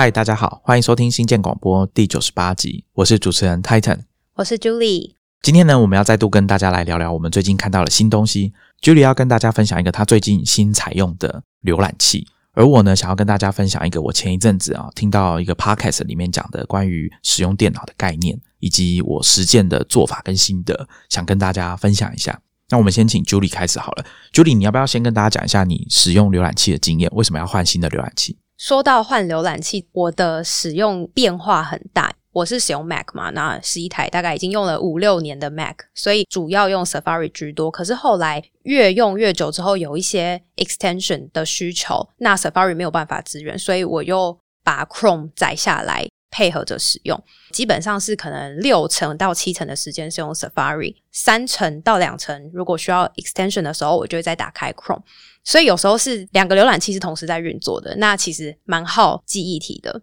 [0.00, 5.16] 嗨，大家好，欢迎收听新建广播第九十八集，我是主持人 Titan，我是 Julie。
[5.42, 8.54] 今天呢，我们要再度跟大家来聊聊我们最近看到的新东西。
[8.80, 22.40] Julie 要跟大家分享一个她最近新采用的浏览器，而我呢，想要跟大家分享一个我前一阵子啊听到一个 Podcast 里面讲的关于使用电脑的概念，以及我实践的做法跟心得，想跟大家分享一下。
[22.70, 27.10] 那我们先请 Julie 开始好了，Julie，你要不要先跟大家讲一下你使用浏览器的经验？
[27.12, 28.38] 为什么要换新的浏览器？
[28.60, 32.12] 说到换浏览器，我的使用变化很大。
[32.30, 37.70] 我是使用 Mac 嘛，那十一台大概已经用了五六年的 Mac，所以主要用 Safari 居多。
[37.70, 47.18] 可是后来越用越久之后，有一些 extension 的需求，那 Safari 没有办法支援，所以我又把 Chrome 载下来配合着使用。
[47.52, 55.00] 基本上是可能六成到七成的时间是用 Safari，三成到两成如果需要 extension 的时候，我就会再打开 Chrome。
[55.44, 60.02] 所以有时候是两个浏览器是同时在运作的，那其实蛮耗记忆体的。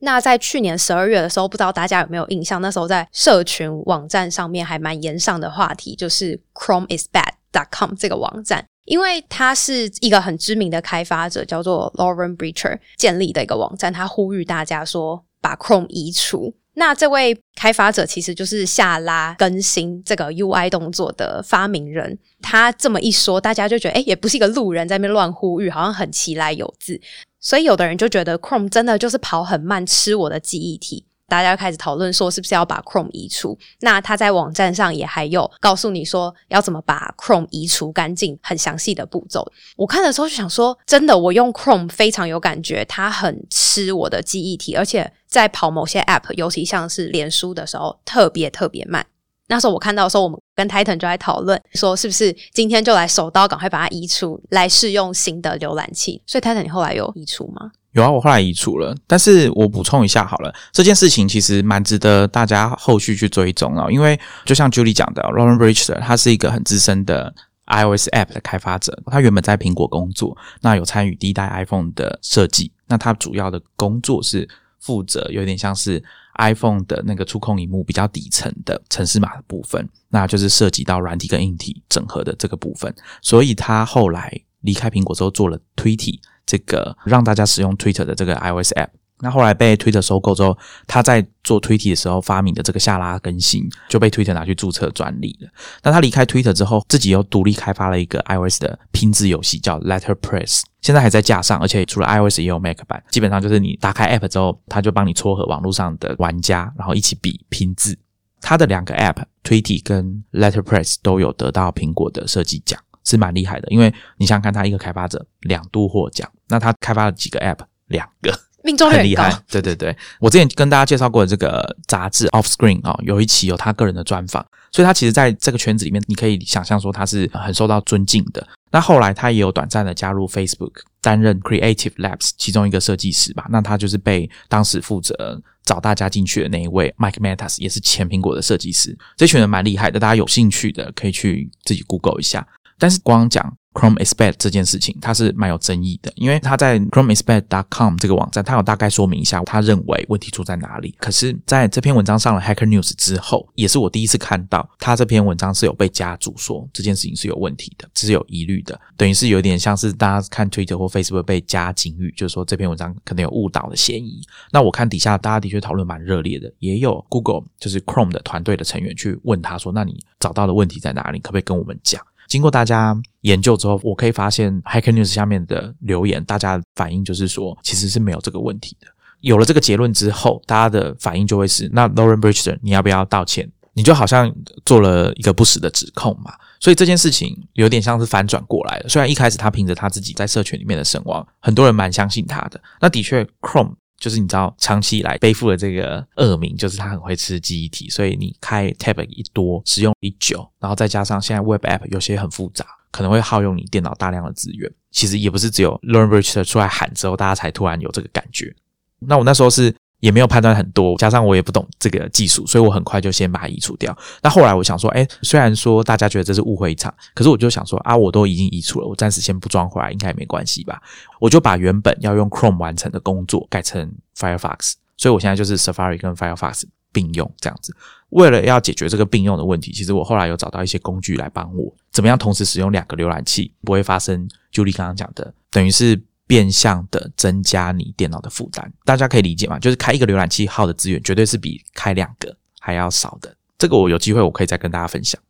[0.00, 2.60] 那在去年十二月的时候，不知道大家有没有印象？
[2.60, 16.52] 那时候在社群网站上面还蛮严上的话题，就是 ChromeIsBad.com 这个网站，因为它是一个很知名的开发者，叫做 Lauren Brecher 建立的一个网站，他呼吁大家说把 Chrome 移除。
[16.74, 22.18] 那这位开发者其实就是下拉更新这个 UI 动作的发明人。
[22.40, 27.00] 他这么一说，大家就觉得，哎，也不是一个路人在那边乱呼吁，好像很奇来有字。
[27.40, 31.04] 所以有的人就觉得 Chrome 真的就是跑很慢，吃我的记忆体。
[31.32, 33.58] 大家开始讨论说，是不是要把 Chrome 移除？
[33.80, 39.50] 那他在网站上也还有告诉你说，要怎么把 Chrome 移除干净，很详细的步骤。
[39.76, 49.06] 我看的时候就想说，真的，我用 Chrome 非常有感觉，它很吃我的记忆体，而且在跑某些 App，尤其像是脸书的时候，特别特别慢。
[49.48, 56.22] 那时候我看到的时候，我们跟 Titan 就在讨论说，是不是今天就来手刀赶快把它移除，来试用新的浏览器。
[56.26, 57.72] 所以 Titan，你后来有移除吗？
[57.92, 58.94] 有啊，我后来移除了。
[59.06, 63.90] 但是我补充一下好了，这件事情其实蛮值得大家后续去追踪啊。
[63.90, 67.34] 因为就像 Julie 讲的，Lauren Brecher 他是一个很资深的
[67.66, 72.72] iOS App 的开发者，他原本在苹果工作，那有参与第一代 iPhone 的设计。
[72.86, 74.48] 那他主要的工作是
[74.80, 76.02] 负责有点像是。
[76.38, 82.92] iPhone 的那个触控荧幕比较底层的城市码的部分，那就是涉及到软体跟硬体整合的这个部分。
[83.20, 84.32] 所以他后来
[84.62, 86.20] 离开苹果之后，做了 t w i t t
[86.52, 88.88] 这个让大家使用 Twitter 的这个 iOS App。
[89.20, 95.48] 那后来被 Twitter 收购之后，他在做 Twitter 的时候发明的这个下拉更新就被 Twitter 拿去注册专利了。
[95.82, 100.62] 那他离开 Twitter 之后，自己又独立开发了一个 iOS 的拼字游戏，叫 Letterpress。
[100.82, 103.02] 现在还在架上，而且除了 iOS 也有 Mac 版。
[103.10, 107.96] 基本上就是你打开 App 之后，它就帮你撮合网络上的玩家，然后一起比拼字。
[108.40, 113.68] 他的两个 App Twitter 跟 Letterpress 都有得到苹果的设计奖，是蛮厉害的。
[113.70, 117.58] 因为你想想看，他一个开发者两度获奖，那他开发了几个 App？
[117.88, 118.32] 两个。
[118.64, 128.46] 命中率很高，对对对，我之前跟大家介绍过的这个杂志 Offscreen 啊，有一期有他个人的专访，所以他其实在这个圈子里面，你可以想象说他是很受到尊敬的。
[128.70, 133.48] 那后来他也有短暂的加入 Facebook，担任 Creative Labs 其中一个设计师吧。
[133.50, 138.96] 那他就是被当时负责找大家进去的那一位 Mike Matas，也是前苹果的设计师。
[139.16, 142.46] 这群人蛮厉害的，大家有兴趣的可以去自己 Google 一下。
[142.78, 143.56] 但是光讲。
[143.74, 150.94] Chrome Expert 这件事情，它是蛮有争议的，因为他在 Chrome is bad.com 这个网站，他有大概说明一下他认为问题出在哪里。
[150.98, 164.20] 可是在这篇文章上了 Hacker News 之后，也是我第一次看到他这篇文章是有被加注说这件事情是有问题的，是有疑虑的，等于是有点像是大家看 Twitter 或 Facebook 被加警语，就是说这篇文章可能有误导的嫌疑。
[164.50, 171.18] 那我看底下大家的确讨论蛮热烈的，也有 Google 就是 Chrome 的团队的成员去问他说：“那你找到的问题在哪里？
[171.20, 178.86] 可不可以跟我们讲？”经过大家研究之后，我可以发现 Hacker News 下面的留言，大家反应就是说，其实是没有这个问题的。
[179.20, 183.50] 有了这个结论之后，大家的反应就会是：那 Lauren Bridger，你要不要道歉？
[183.74, 184.30] 你就好像
[184.64, 186.34] 做了一个不实的指控嘛。
[186.60, 188.88] 所以这件事情有点像是反转过来了。
[188.88, 192.60] 虽然一开始他凭着他自己在社群里面的声望，很多人蛮相信他的。
[192.80, 193.74] 那的确，Chrome。
[194.02, 204.68] 就是你知道，长期以来背负的这个恶名，就是它很会吃记忆体，所以你开 tab 一多，使用一久，然后再加上现在 web app 有些很复杂，可能会耗用你电脑大量的资源。
[204.90, 208.52] 其实也不是只有 Learn Bridge 出来喊之后，大家才突然有这个感觉。
[208.98, 209.72] 那我那时候是。
[210.02, 213.96] 也没有判断很多，加上我也不懂这个技术，所以我很快就先把它移除掉。
[214.20, 220.82] 那后来我想说，哎，虽然说大家觉得这是误会一场，可是我就想说啊，我都已经移除了，我暂时先不装回来，应该也没关系吧？
[221.20, 223.88] 我就把原本要用 Chrome 完成的工作改成
[224.18, 227.72] Firefox，所以我现在就是 Safari 跟 Firefox 并用这样子。
[228.08, 236.02] 为了要解决这个并用的问题，其实我后来有找到一些工具来帮我，怎么样同时使用两个浏览器，不会发生 Julie 刚刚讲的，等于是。
[236.32, 238.72] 变相的增加你电脑的负担。
[238.86, 239.58] 大家可以理解吗？
[239.58, 243.36] 就是开一个浏览器耗的资源，绝对是比开两个还要少的。
[243.58, 245.20] 这个我有机会我可以再跟大家分享。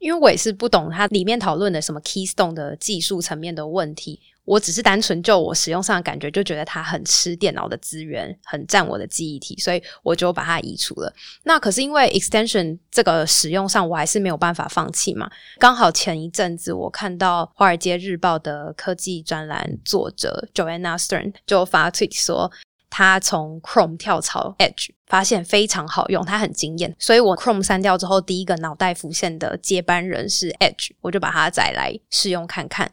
[0.00, 11.12] 因为我也是不懂它里面讨论的什么 Keystone 的技术层面的问题，我只是单纯就我使用上的感觉，就觉得它很吃电脑的资源，很占我的记忆体，所以我就把它移除了。
[11.42, 15.30] 那可是因为 Extension 这个使用上，我还是没有办法放弃嘛。
[15.58, 22.50] 刚好前一阵子我看到《华尔街日报》的科技专栏作者 Joanna Stern 就发 tweet 说。
[22.96, 32.92] 他从 Chrome 跳槽 Edge，发现非常好用，他很惊艳，所以我 Chrome 删掉之后，第一个脑袋浮现的接班人是 Edge，我就把它载来试用看看。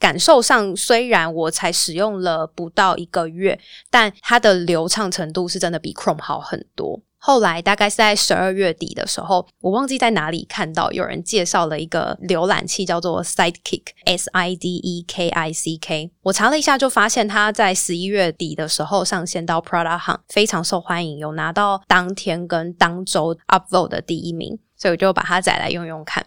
[0.00, 3.60] 感受上虽然我才使用了不到一个月，
[3.90, 7.00] 但它的流畅程度是真的比 Chrome 好很多。
[7.22, 16.10] 后来大概是在十二月底的时候，我忘记在哪里看到有人介绍了一个浏览器，叫做 Sidekick（S I D E K I C K）。
[16.22, 26.24] 我查了一下，就发现它在十一月底的时候上线到 Prada Hunt，非常受欢迎，有拿到当天跟当周 Upvote 的第一名，所以我就把它载来用用看。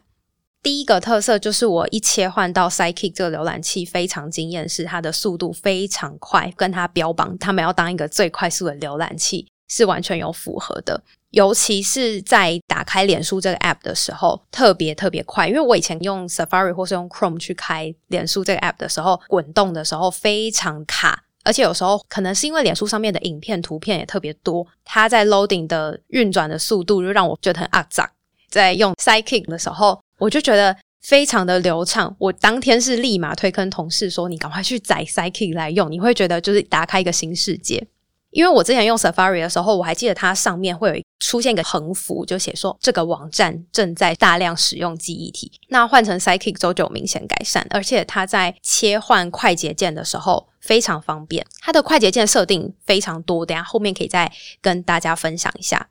[0.64, 9.46] 第一个特色就是我一切换到 Sidekick 这个浏览器，非常惊艳，是它的速度非常快，跟它标榜他们要当一个最快速的浏览器。
[9.70, 11.02] 是完全有符合的，
[11.32, 15.48] 尤其是在打开脸书这个 app 的时候，特别特别快。
[15.48, 28.12] 因为我以前用 Safari 或是用 Chrome 去开脸书这个 app 的时候，滚动的时候非常卡，而且有时候可能是因为脸书上面的影片、图片也特别多，它在 loading 的运转的速度就让我觉得很阿杂。
[28.50, 32.16] 在用 Sidekick 的时候，我就觉得非常的流畅。
[32.18, 37.86] 我当天是立马推坑同事说：“你赶快去载 Sidekick 来用，你会觉得就是打开一个新世界。”
[38.32, 45.52] 因为我之前用 Safari 的时候，我还记得它上面会有出现一个横幅，就写说这个网站正在大量使用记忆体。
[45.68, 51.46] 那换成 Sidekick 之后就明显改善，而且它在切换快捷键的时候非常方便。
[51.60, 54.32] 它的快捷键设定非常多，等下后面可以再
[54.62, 55.90] 跟大家分享一下。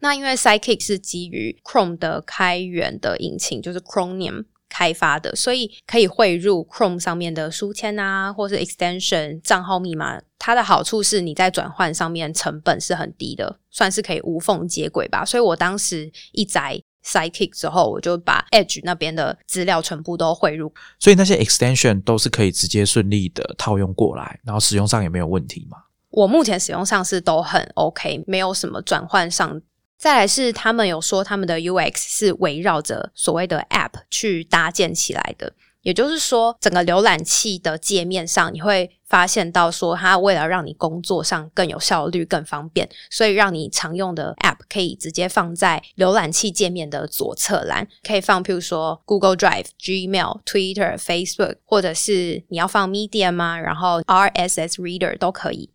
[0.00, 4.44] 那因为 Sidekick 是基于 Chrome 的开源的引擎，就是 Chromium。
[4.72, 10.22] 开发的，所以可以汇入 Chrome 上面的书签啊，或是 Extension 账号密码。
[10.38, 15.24] 它的好处是你在转换上面成本是很低的，算是可以无缝接轨吧。
[15.24, 20.72] 所以我当时一载 Sidekick 之后，我就把 Edge 那边的资料全部都汇入。
[21.00, 25.78] 所以那些 Extension 都是可以直接顺利的套用过来，然后使用上也没有问题吗？
[26.10, 29.60] 我目前使用上是都很 OK，没有什么转换上。
[30.00, 35.52] 再来是他们有说他们的 UX 是围绕着所谓的 App 去搭建起来的，
[35.82, 53.58] 也就是说，整个浏览器的界面上，你会发现到说，它为了让你工作上更有效率、更方便，所以让你常用的 App 可以直接放在浏览器界面的左侧栏，可以放，譬如说 Google Drive、Gmail、Twitter、Facebook，或者是你要放 Medium 吗？
[53.58, 55.68] 然后 RSS Reader 都可以。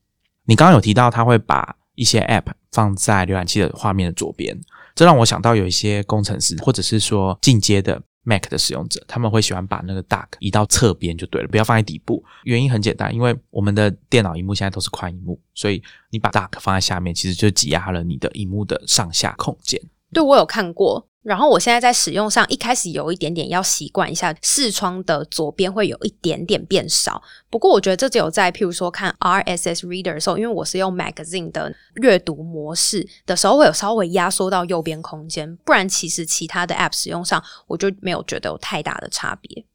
[0.45, 4.55] 你刚刚有提到，他会把一些 App 放在浏览器的画面的左边，
[4.93, 12.23] 这让我想到有一些工程师或者是说进阶的 Mac 的使用者，他们会喜欢把那个 Dock 移到侧边就对了，不要放在底部。
[12.43, 19.81] 原因很简单，因为我们的电脑荧幕现在都是宽荧幕，所以你把 Dock 放在下面，其实就挤压了你的荧幕的上下空间。
[20.11, 21.07] 对我有看过。
[21.25, 27.19] 然后我现在在使用上，一开始有一点点要习惯一下，视窗的左边会有一点点变少。
[27.49, 35.57] 不过我觉得这只有在譬如说看 RSS Reader 的时候，因为我是用 Magazine 的阅读模式的时候，会有稍微压缩到右边空间。
[35.65, 39.65] 不然其实其他的 App 使用上，我就没有觉得有太大的差别。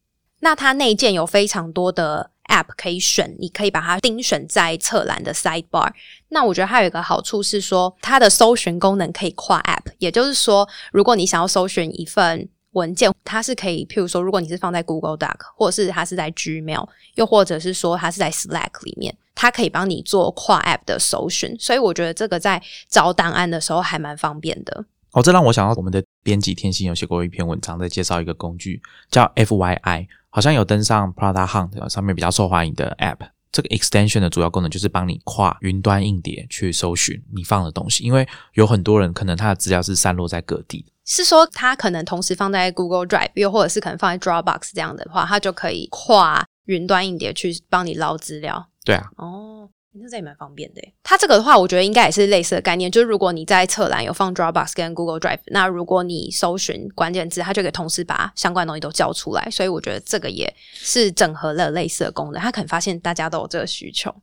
[0.43, 2.31] 那它内建有非常多的。
[2.51, 5.91] App 可以选，你可以把它盯选在侧栏的 Sidebar。
[6.29, 21.57] 那我觉得它有一个好处是说，它的搜寻功能可以跨 App，也就是说，如果你想要搜寻一份文件，它是可以，譬如说，如果你是放在 Google Doc，或者是它是在 Gmail，又或者是说它是在 Slack 里面，它可以帮你做跨 App 的搜寻。
[21.59, 24.85] 所以我觉得这个在找档案的时候还蛮方便的。
[25.13, 30.07] 哦，这让我想到我们的编辑天心有写过一篇文章，在介绍一个工具叫 FYI。
[30.33, 33.19] 好像有登上 Prada Hunt 上面比较受欢迎的 App，
[33.51, 38.25] 这个 extension 的主要功能就是帮你跨云端硬碟去搜寻你放的东西，因为
[38.55, 48.69] 有很多人可能他的资料是散落在各地，是说他可能同时放在 Google Drive，又或者是可能放在 Dropbox 这样的话，他就可以跨云端硬碟去帮你捞资料。
[48.85, 49.69] 对啊，哦。
[49.93, 50.81] 那这也蛮方便的。
[51.03, 52.91] 它这个的话，我觉得应该也是类似的概念。
[52.91, 59.49] 就是如果你在侧栏有放 Dropbox 跟 Google Drive，那如果你搜寻关键字，它就可以同时把相关东西都叫出来。
[59.51, 62.41] 所以我觉得这个也是整合了类似的功能。
[62.41, 64.15] 它可能发现大家都有这个需求。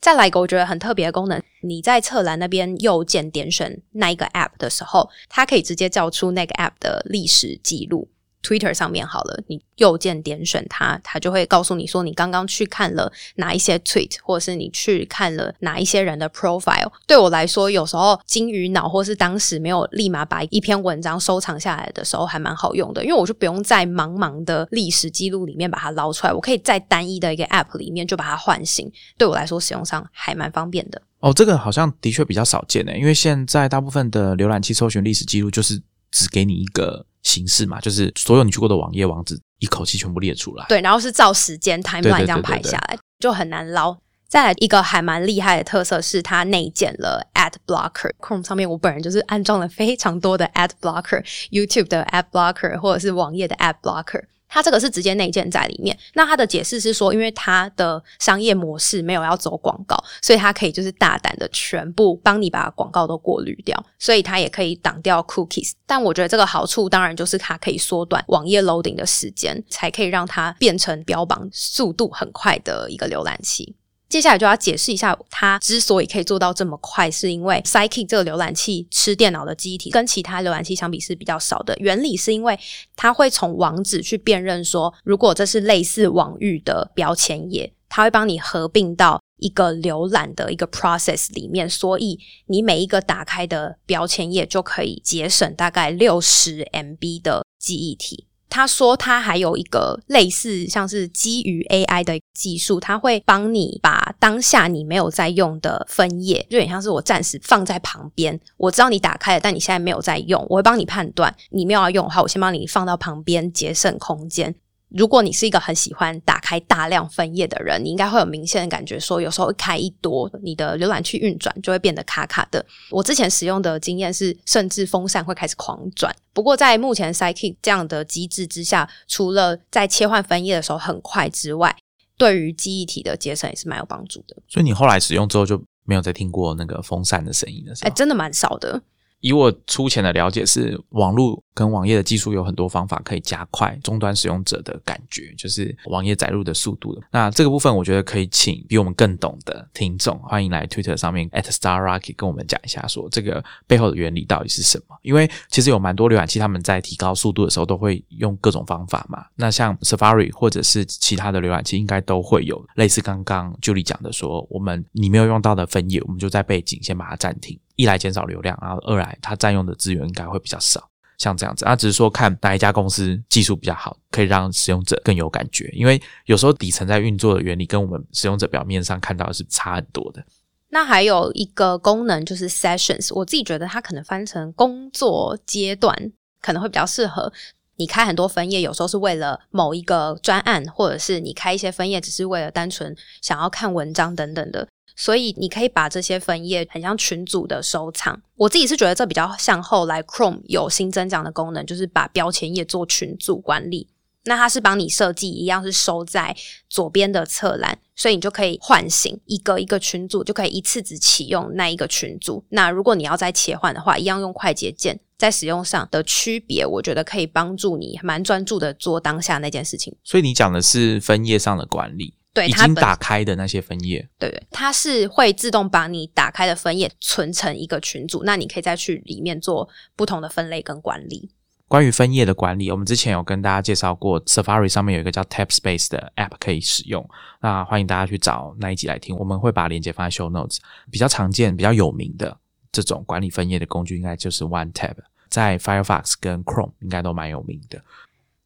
[0.00, 8.08] 再来一个我觉得很特别的功能，你在侧栏那边右键点选那一个 App 的时候，它可以直接叫出那个 App 的历史记录。
[8.42, 16.90] Twitter 上面好了，你右键点选它，它就会告诉你说你刚刚去看了哪一些 tweet，或者是你去看了哪一些人的 profile。
[17.06, 28.90] 对我来说，有时候金鱼脑或是当时没有立马把一篇文章收藏下来的时候，还蛮好用的，因为我就不用在茫茫的历史记录里面把它捞出来，我可以在单一的一个 app 里面就把它唤醒。
[29.18, 31.00] 对我来说，使用上还蛮方便的。
[31.20, 40.64] 哦，这个好像的确比较少见呢，因为现在大部分的浏览器搜寻历史记录就是只给你一个形式嘛，就是所有你去过的网页网址一口气全部列出来。
[40.68, 43.98] 对，然后是照时间 timeline 这样排下来，就很难捞。
[44.28, 54.22] 再来一个还蛮厉害的特色是它内建了 ad blocker，Chrome 上面我本人就是安装了非常多的 ad blocker，YouTube 的 ad blocker 或者是网页的 ad blocker。
[54.50, 55.96] 它这个是直接内建在里面。
[56.14, 65.72] 那它的解释是说，因为它的商业模式没有要走广告，所以它可以就是大胆的全部帮你把广告都过滤掉，所以它也可以挡掉 cookies。
[65.86, 73.76] 但我觉得这个好处当然就是它可以缩短网页 loading 的时间，才可以让它变成标榜速度很快的一个浏览器。
[74.10, 81.76] 接下来就要解释一下，它之所以可以做到这么快，是因为 Sidekick 这个浏览器吃电脑的记忆体，跟其他浏览器相比是比较少的。
[81.78, 82.58] 原理是因为
[82.96, 98.26] 它会从网址去辨认说，如果这是类似网域的标签页，它会帮你合并到一个浏览的一个 process 里面，所以你每一个打开的标签页就可以节省大概六十 MB 的记忆体。
[98.50, 108.38] 他说，他还有一个类似像是基于 AI 的技术，他会帮你把当下你没有在用的分页，就有点像是我暂时放在旁边。
[108.56, 114.54] 我知道你打开了，但你现在没有在用，我会帮你判断你没有要用的话，我先帮你放到旁边，节省空间。
[114.90, 122.64] 如果你是一个很喜欢打开大量分页的人，你应该会有明显的感觉，说有时候一开一多，你的浏览器运转就会变得卡卡的。
[122.90, 126.14] 我之前使用的经验是，甚至风扇会开始狂转。
[126.32, 131.76] 不过在目前 Sidekick 这样的机制之下，除了在切换分页的时候很快之外，
[132.16, 134.36] 对于记忆体的节省也是蛮有帮助的。
[134.48, 138.82] 所以你后来使用之后就没有再听过那个风扇的声音了，是哎，真的蛮少的。
[139.20, 147.02] 以我粗浅的了解，是网络跟网页的技术有很多方法可以加快终端使用者的感觉，就是网页载入的速度的。
[147.10, 154.96] 那这个部分，我觉得可以请比我们更懂的听众，欢迎来 Twitter 上面 at @StarRocket 跟我们讲一下，说这个背后的原理到底是什么？
[155.02, 159.26] 因为其实有蛮多浏览器他们在提高速度的时候，都会用各种方法嘛。
[159.36, 167.58] 那像 Safari 或者是其他的浏览器，应该都会有类似刚刚 Julie 讲的，说我们你没有用到的分页，我们就在背景先把它暂停。
[167.80, 171.64] 一来减少流量，然后二来它占用的资源应该会比较少，像这样子。
[171.64, 175.70] 啊，只是说看哪一家公司技术比较好，可以让使用者更有感觉。
[175.72, 180.22] 因为有时候底层在运作的原理跟我们使用者表面上看到的是差很多的。
[180.68, 187.32] 那还有一个功能就是 Sessions，我自己觉得它可能翻成工作阶段可能会比较适合。
[187.76, 194.68] 你开很多分页，有时候是为了某一个专案，或者是你开一些分页只是为了单纯想要看文章等等的。
[195.00, 198.20] 所以你可以把这些分页很像群组的收藏。
[198.36, 203.88] 我自己是觉得这比较像后来 Chrome 有新增这样的功能，就是把标签页做群组管理。
[204.24, 206.36] 那它是帮你设计一样是收在
[206.68, 212.44] 左边的侧栏，所以你就可以唤醒一个一个群组，就可以一次只启用那一个群组。
[212.50, 219.96] 那如果你要再切换的话，一样用快捷键，在使用上的区别，我觉得可以帮助你蛮专注的做当下那件事情。
[220.04, 222.12] 所以你讲的是分页上的管理。
[222.32, 231.30] 对，已经打开的那些分页，对对，它是会自动把你打开的分页存成一个群组，那你可以再去里面做不同的分类跟管理。
[231.66, 237.08] 关于分页的管理，我们之前有跟大家介绍过，Safari 上面有一个叫 Tab Space 的 App 可以使用，
[237.40, 240.58] 那欢迎大家去找那一集来听，我们会把链接放在 Show Notes。
[240.90, 242.36] 比较常见、比较有名的
[242.72, 244.96] 这种管理分页的工具，应该就是 One Tab，
[245.28, 247.80] 在 Firefox 跟 Chrome 应该都蛮有名的。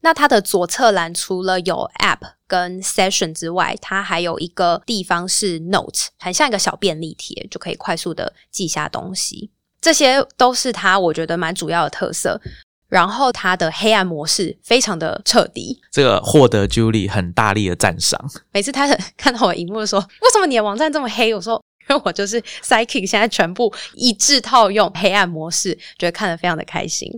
[0.05, 9.51] 那它的左侧栏除了有 App 跟 Session 之外，它还有一个地方是 Note，很像一个小便利贴，就可以快速的记下东西。
[9.81, 12.41] 这些都是它我觉得蛮主要的特色。
[12.87, 18.21] 然后它的黑暗模式非常的彻底，这个获得 Julie 很大力的赞赏。
[18.53, 27.11] 每次他看到我荧幕说：“为什么你的网站这么黑？”我说：“因为我就是 Psychic 现在全部一致套用黑暗模式，觉得看得非常的开心。”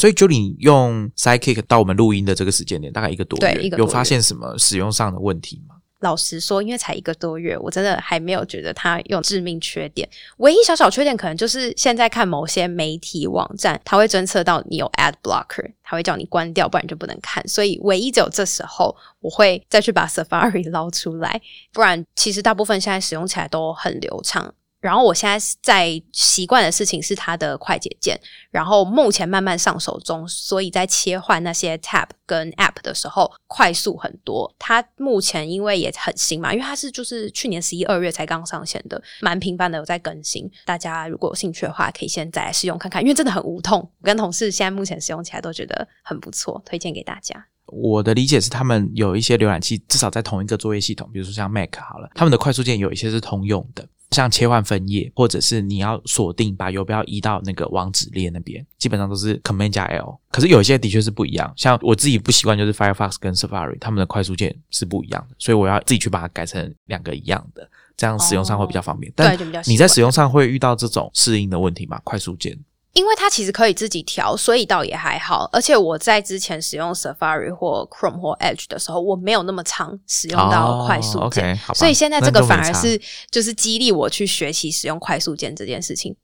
[0.00, 5.76] 所以，Julie 用 Sidekick 到我们录音的这个时间点，大概一个多月，有发现什么使用上的问题吗？
[6.00, 10.08] 老实说，因为才一个多月，我真的还没有觉得它有致命缺点。
[10.38, 17.46] 唯一小小缺点，可能就是现在看某些媒体网站，它会侦测到你有 ad blocker，它会叫你关掉，不然就不能看。
[17.46, 21.38] 所以，唯一只有这时候，我会再去把 Safari 捞出来，
[21.70, 24.54] 不然其实大部分现在使用起来都很流畅。
[24.80, 28.18] 然后我现在在习惯的事情是它的快捷键，
[28.50, 34.50] 然后目前慢慢上手中，所以在切换那些 tab 跟 app 的时候快速很多。
[34.58, 40.50] 它目前因为也很新嘛，因为它是就是去年十一二月才刚上线的，蛮频繁的有在更新。
[40.64, 43.80] 大家如果有兴趣的话，可以先再来试用看看，因为真的很无痛。
[43.80, 47.46] 我跟同事现在目前使用起来都觉得很不错，推荐给大家。
[47.66, 53.86] 我的理解是，他们有一些浏览器至少在同一个作业系统，比如说像 Mac 好了，他们的快速键有一些是通用的。
[54.10, 60.18] 像切换分页，或者是你要锁定把游标移到那个网址列那边，基本上都是 Command 加 L。
[60.30, 69.12] 可是有一些的确是不一样，像我自己不习惯，就是 Firefox 跟 Safari 他们的快速键是不一样的，所以我要自己去把它改成两个一样的，这样使用上会比较方便。
[69.14, 72.00] 但你在使用上会遇到这种适应的问题吗？
[72.02, 72.58] 快速键？
[72.92, 75.48] 因为它其实可以自己调，所以倒也还好。
[75.52, 86.16] 而且我在之前使用 Safari 或 Chrome 或 Edge 的时候，我没有那么常使用到快速键，所以现在这个反而是就是激励我去学习使用快速键这件事情。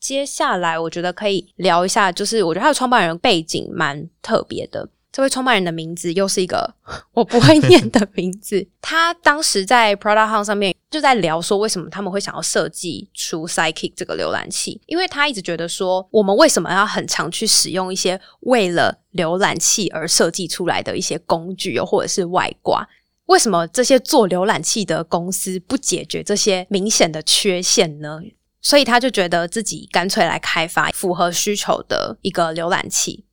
[0.00, 4.88] 接下来我觉得可以聊一下，就是我觉得他的创办人背景蛮特别的。
[5.14, 6.74] 这位创办人的名字又是一个
[7.14, 8.66] 我不会念的名字。
[8.82, 14.80] 他当时在 Product Hunt 上面就在聊说，为什么他们会想要设计出 Sidekick 这个浏览器？
[14.86, 22.84] 因为他一直觉得说，我们为什么要很常去使用一些为了浏览器而设计出来的一些工具，又或者是外挂？
[23.26, 28.18] 为什么这些做浏览器的公司不解决这些明显的缺陷呢？
[28.60, 33.24] 所以他就觉得自己干脆来开发符合需求的一个浏览器。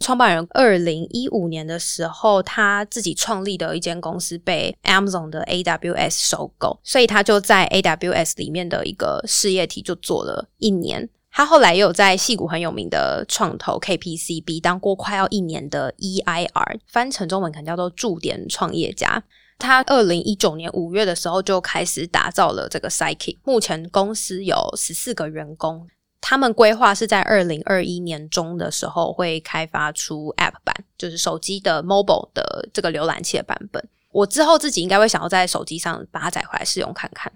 [0.00, 11.08] 创办人二零一五年的时候，他自己创立的一间公司被 Amazon 的 AWS 收购，所以他就在 AWS 里面的一个事业体就做了一年。
[11.30, 19.22] 他后来也有在戏谷很有名的创投 KPCB 当过快要一年的 EIR，翻成中文可能叫做驻点创业家。
[19.58, 25.86] 他二零一九年五月的时候就开始打造了这个 Psyche，目前公司有十四个员工。
[26.20, 33.82] 他们规划是在二零二一年中的时候会开发出 App 版，就是手机的 Mobile 的这个浏览器的版本。
[34.12, 37.32] 我之后自己应该会想要在手机上把它载回来试用看看。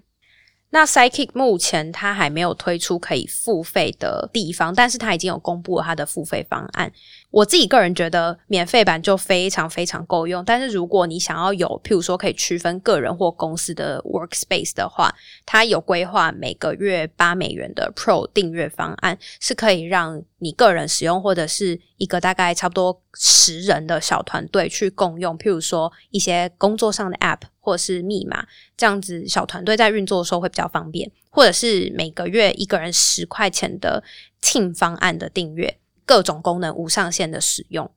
[0.75, 6.91] 那 Sidekick 目前它还没有推出可以付费的地方，但是它已经有公布了它的付费方案。
[7.31, 27.39] 我自己个人觉得免费版就非常非常够用，但是如果你想要有，譬如说可以区分个人或公司的 Workspace 的话，它有规划每个月八美元的 Pro 订阅方案，是可以让你个人使用或者是一个大概差不多十人的小团队去共用，譬如说一些工作上的 App。
[27.65, 28.45] 或是密码
[28.77, 31.11] 这样子，小团队在运作的时候会比较方便。
[31.31, 34.03] 或者是每个月一个人十块钱的
[34.41, 37.89] Team 方案的订阅，各种功能无上限的使用。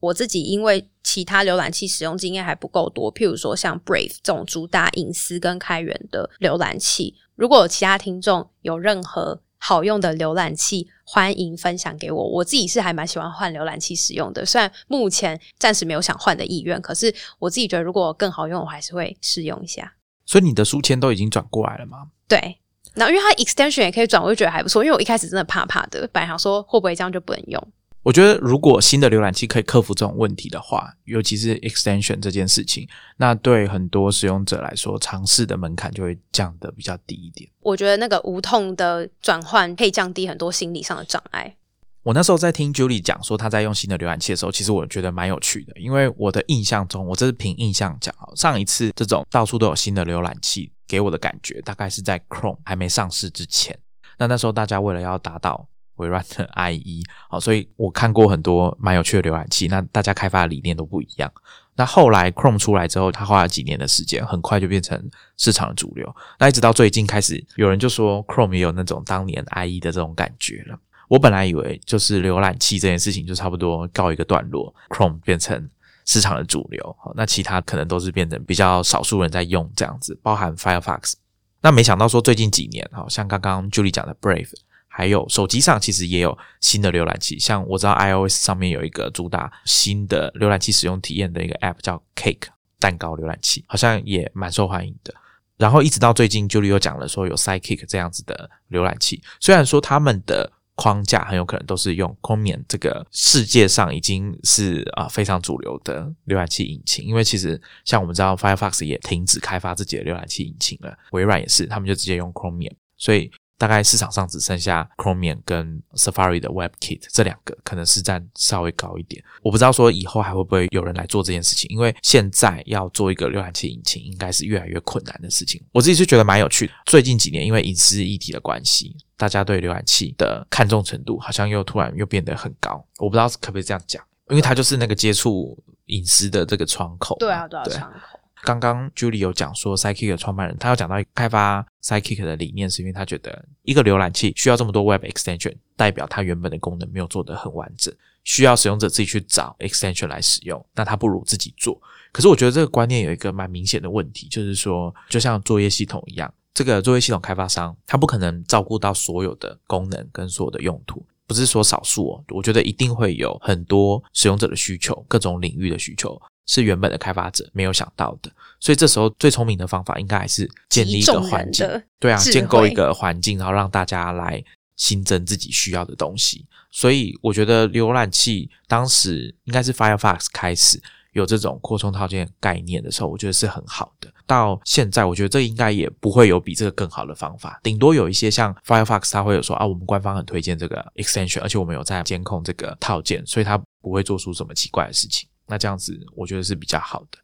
[0.00, 9.42] 我自己因为其他浏览器使用经验还不够多，譬如说像 Brave 这种主打隐私跟开源的浏览器，如果有其他听众有任何。
[9.66, 12.22] 好用的浏览器，欢迎分享给我。
[12.22, 19.94] 我自己是还蛮喜欢换浏览器使用的，虽然目前暂时没有想换的意愿，可是我自己觉得如果更好用，我还是会试用一下。
[20.26, 22.08] 所以你的书签都已经转过来了吗？
[22.28, 22.58] 对，
[22.92, 24.84] 然后因为它 extension 也可以转，我就觉得还不错。
[24.84, 27.68] 因为我一开始真的怕怕的，本来想说会不会这样就不能用。
[28.04, 32.86] 我觉得，如果新的浏览器可以克服这种问题的话，尤其是 extension 这件事情，
[33.16, 37.50] 那对很多使用者来说，尝试的门槛就会降得比较低一点。
[37.60, 41.56] 我觉得那个无痛的转换可以降低很多心理上的障碍。
[42.02, 53.78] 我那时候在听 Julie 讲说他在用新的浏览器的时候，其实我觉得蛮有趣的，因为我的印象中，我这是凭印象讲啊，上一次这种到处都有新的浏览器给我的感觉，大概是在 Chrome 还没上市之前。
[54.18, 59.68] 那那时候大家为了要达到微软的 IE，好，所以我看过很多蛮有趣的浏览器。
[59.68, 61.32] 那大家开发的理念都不一样。
[61.76, 66.14] 那后来 Chrome 出来之后，它花了几年的时间，很快就变成市场的主流。
[66.38, 70.78] 那一直到最近开始，有人就说 Chrome 也有那种当年 IE 的这种感觉了。
[71.08, 75.68] 我本来以为就是浏览器这件事情就差不多告一个段落，Chrome 变成
[76.06, 81.14] 市场的主流，好，那其他可能都是变成比较少数人在用这样子，包含 Firefox。
[81.60, 84.50] 那没想到说最近几年，好像刚刚 Julie 讲的 Brave。
[84.96, 92.46] 还有手机上其实也有新的浏览器，像我知道 iOS 上面有一个主打新的浏览器使用体验的一个 App 叫 Cake
[92.78, 95.12] 蛋糕浏览器，好像也蛮受欢迎的。
[95.56, 113.28] 然后一直到最近，Julie 又讲了说有 Sidekick 这样子的浏览器，虽然说他们的框架很有可能都是用 Chromium 这个世界上已经是啊非常主流的浏览器引擎，因为其实像我们知道 Firefox 也停止开发自己的浏览器引擎了，微软也是，他们就直接用 Chromium，所以。
[113.64, 119.24] 大概市场上只剩下 Chromium 跟 Safari 的 WebKit 这两个，可能是占稍微高一点。
[119.42, 125.64] 我不知道说以后还会不会有人来做这件事情，因为现在要做一个浏览器引擎，应该是越来越困难的事情。
[125.72, 126.74] 我自己是觉得蛮有趣的。
[126.84, 132.86] 最近几年，因为隐私议题的关系，大家对浏览器的看重程度好像又突然又变得很高。
[132.98, 137.16] 我不知道可不可以这样讲，因为它就是那个接触隐私的这个窗口。
[137.18, 138.20] 对啊，对啊，窗口。
[138.44, 151.80] 刚刚 Julie 有讲说，Sidekick 的创办人，他有讲到开发 Sidekick 的理念，是因为他觉得一个浏览器需要这么多 Web Extension，代表它原本的功能没有做得很完整，需要使用者自己去找 Extension 来使用，那他不如自己做。
[152.12, 166.20] 可是我觉得这个观念有一个蛮明显的问题，就是说，就像作业系统一样，这个作业系统开发商他不可能照顾到所有的功能跟所有的用途，不是说少数哦，我觉得一定会有很多使用者的需求，各种领域的需求。
[166.46, 168.30] 是原本的开发者没有想到的，
[168.60, 171.66] 所以这时候最聪明的方法应该还是建立一个环境，
[171.98, 174.42] 对啊，建构一个环境，然后让大家来
[174.76, 176.46] 新增自己需要的东西。
[176.70, 184.12] 所以我觉得浏览器当时应该是 Firefox 开始有这种扩充套件概念的时候，我觉得是很好的。
[184.26, 195.28] 到现在，我觉得这应该也不会有比这个更好的方法，顶多有一些像 Firefox，它会有说啊，我们官方很推荐这个 extension，而且我们有在监控这个套件，所以它不会做出什么奇怪的事情。
[195.46, 197.18] 那这样子，我觉得是比较好的。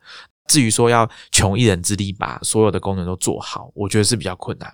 [0.46, 4.72] 至于说要穷一人之力把所有的功能都做好，我觉得是比较困难。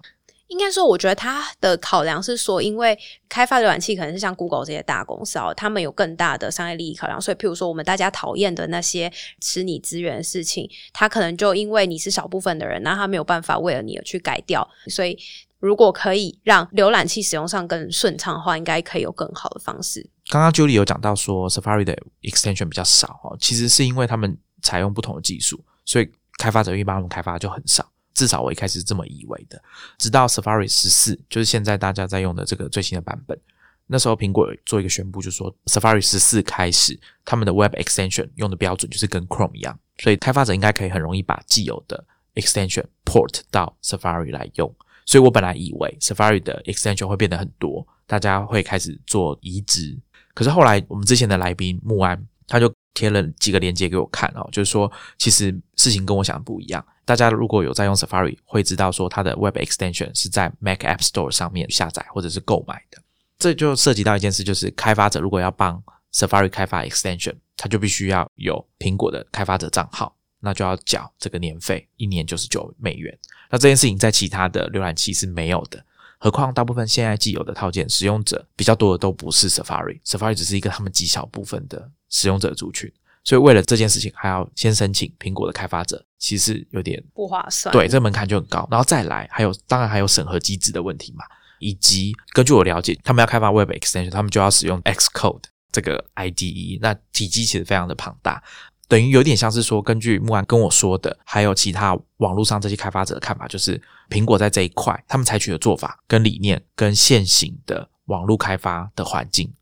[0.48, 2.96] 应该说，我觉得他的考量是说，因为
[3.28, 14.66] 开发浏览器可能是像 Google 这些大公司哦，他们有更大的商业利益考量，所以譬如说我们大家讨厌的那些吃你资源的事情，他可能就因为你是少部分的人，那他没有办法为了你而去改掉。
[14.87, 15.18] 所以，
[15.59, 20.09] 如果可以让浏览器使用上更顺畅的话，应该可以有更好的方式。
[20.28, 27.88] 刚刚 Julie 有讲到说 Safari 的 extension 比较少哦，其实是因为他们采用不同的技术，所以开发者愿意帮他们开发就很少。
[28.12, 29.62] 至少我一开始是这么以为的。
[29.98, 33.38] 直到 Safari 十四，就是现在大家在用的这个最新的版本，
[33.86, 44.74] 那时候苹果做一个宣布，就说 Safari 十四开始，他们的 Web extension 用的标准就是跟 Chrome 一样，所以开发者应该可以很容易把既有的 extension port 到 Safari 来用。
[45.04, 49.96] 所以我本来以为 Safari 的 extension 会变得很多，大家会开始做移植。
[50.37, 56.85] 可是后来，我们之前的来宾木安他就贴了几个链接给我看哦，就是说其实事情跟我想的不一样。
[57.07, 63.01] 大家如果有在用 Safari，会知道说它的 Web Extension 是在 Mac App Store 上面下载或者是购买的。
[63.38, 73.16] 这就涉及到一件事，就是开发者如果要帮 Safari 开发 Extension，他就必须要有苹果的开发者账号，那就要缴这个年费，一年九十九美元。
[73.51, 75.83] 那这件事情在其他的浏览器是没有的。
[76.18, 82.90] 何况大部分现在既有的套件使用者比较多的都不是 Safari，Safari 只是一个他们极小部分的使用者族群，
[83.22, 87.72] 所以为了这件事情还要先申请苹果的开发者，其实有点不划算。
[87.72, 91.24] 对，这个门槛就很高，然后再来还有当然还有审核机制的问题嘛，
[91.59, 98.42] 以及根据我了解，他们要开发 Web Extension，他们就要使用 Xcode 这个 IDE，那体积其实非常的庞大。
[98.88, 109.53] 等于有点像是说，根据木安跟我说的，还有其他网络上这些开发者的看法，就是苹果在这一块，他们采取的做法跟理念，跟现行的网络开发的环境，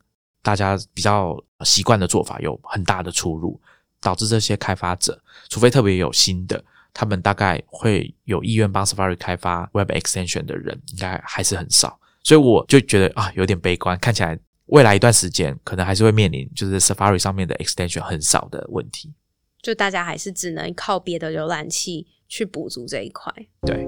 [0.42, 3.58] 大家比较习惯的做法有很大的出入，
[4.00, 11.98] 导致这些开发者，除非特别有心的，他们大概会有意愿帮 Safari 开发 Web Extension 的人，应该还是很少。
[12.22, 14.38] 所以我就觉得啊，有点悲观，看起来。
[14.66, 19.12] 未来一段时间，可能还是会面临就是 Safari 上面的 extension 很少的问题，
[19.60, 23.30] 就大家还是只能靠别的浏览器去补足这一块。
[23.60, 23.86] 对。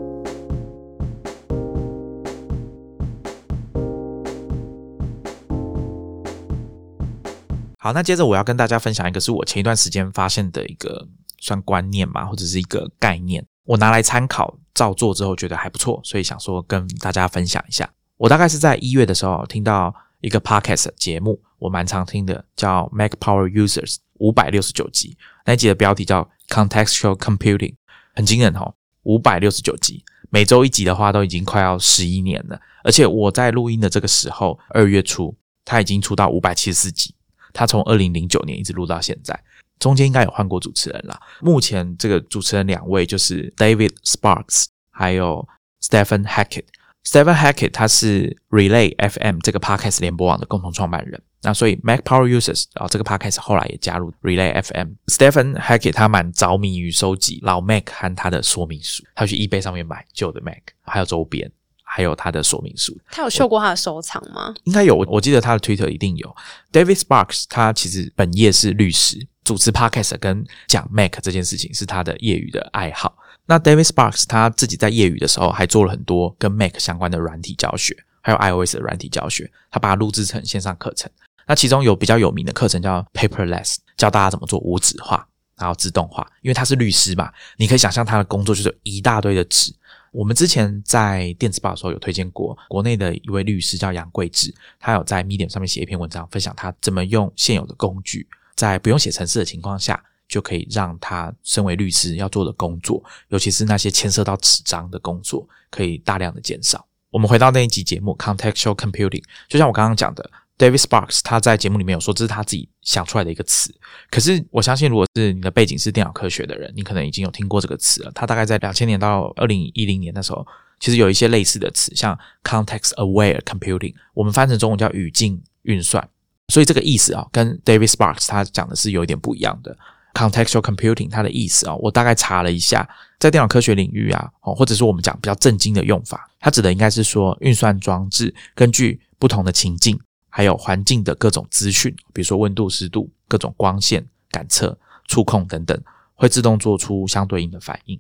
[7.78, 11.08] 好，那接着我要跟大家分享一个是我前一段时间发现的一个
[11.38, 17.90] 算观念嘛，或者是一个概念，我拿来参考照做之后觉得还不错，所以想说跟大家分享一下。
[18.18, 19.94] 我大概是在一月的时候听到。
[20.26, 27.76] 一个 podcast 节目，我蛮常听的，叫 Mac Power Users 五百六十九集，那集的标题叫 Contextual Computing，
[28.12, 32.60] 很惊人哦，五百六十九集，每周一集的话，都已经快要十一年了。
[32.82, 35.32] 而且我在录音的这个时候，二月初，
[35.64, 37.14] 他已经出到五百七十四集，
[37.52, 39.40] 他从二零零九年一直录到现在，
[39.78, 41.16] 中间应该有换过主持人啦。
[41.40, 45.46] 目前这个主持人两位就是 David Sparks，还有
[45.80, 46.64] Stephen Hackett。
[47.06, 54.88] Stephen Hackett 他是 Relay FM 这个 Podcast 联播网的共同创办人，那所以 Mac Power Users 啊这个 Podcast 后来也加入 Relay FM。
[55.06, 61.48] Stephen Hackett 他蛮着迷于收集老 Mac 和他的说明书，他去 eBay 上面买旧的 Mac，还有周边，
[61.84, 62.98] 还有他的说明书。
[63.12, 64.52] 他有秀过他的收藏吗？
[64.64, 66.36] 应该有，我记得他的 Twitter 一定有。
[66.72, 73.16] David Sparks 他其实本业是律师，主持 Podcast 跟讲 Mac 这件事情是他的业余的爱好。
[73.46, 81.10] 那 David Sparks 他自己在业余的时候还做了很多跟 Mac 相关的软体教学，还有 iOS 的软体教学，他把它录制成线上课程。
[81.46, 85.24] 那其中有比较有名的课程叫 Paperless，教大家怎么做无纸化，
[85.56, 86.26] 然后自动化。
[86.42, 89.72] 因为他是律师嘛，你可以想象他的工作就是一大堆的纸。
[90.10, 106.86] 我们之前在电子报的时候有推荐过，国内的一位律师叫杨贵志，他有在 Medium 上面写一篇文章，分享他怎么用现有的工具，在不用写程式的情况下，就可以让他身为律师要做的工作，尤其是那些牵涉到纸张的工作，可以大量的减少。
[107.10, 110.30] 我们回到那一集节目 Contextual Computing，就像我刚刚讲的。
[110.58, 113.78] David Sparks 他在节目里面有说，这是他自己想出来的一个词。
[114.08, 118.12] 可是我相信，如果是你的背景是电脑科学的人，你可能已经有听过这个词了。
[118.14, 120.46] 他大概在两千年到二零一零年的时候，
[120.80, 126.08] 其实有一些类似的词，像 Context Aware Computing，我们翻成中文叫语境运算。
[126.48, 129.76] 所以这个意思啊，跟 David Sparks 他讲的是有一点不一样的。
[130.16, 140.00] Contextual Computing 它的意思啊，我大概查了一下，在电脑科学领域啊，哦，或者是我们讲比较正经的用法，它指的应该是说，运算装置根据不同的情境。
[140.28, 145.80] 还有环境的各种资讯，比如说温度、湿度、各种光线感测、触控等等，
[146.12, 147.98] 会自动做出相对应的反应。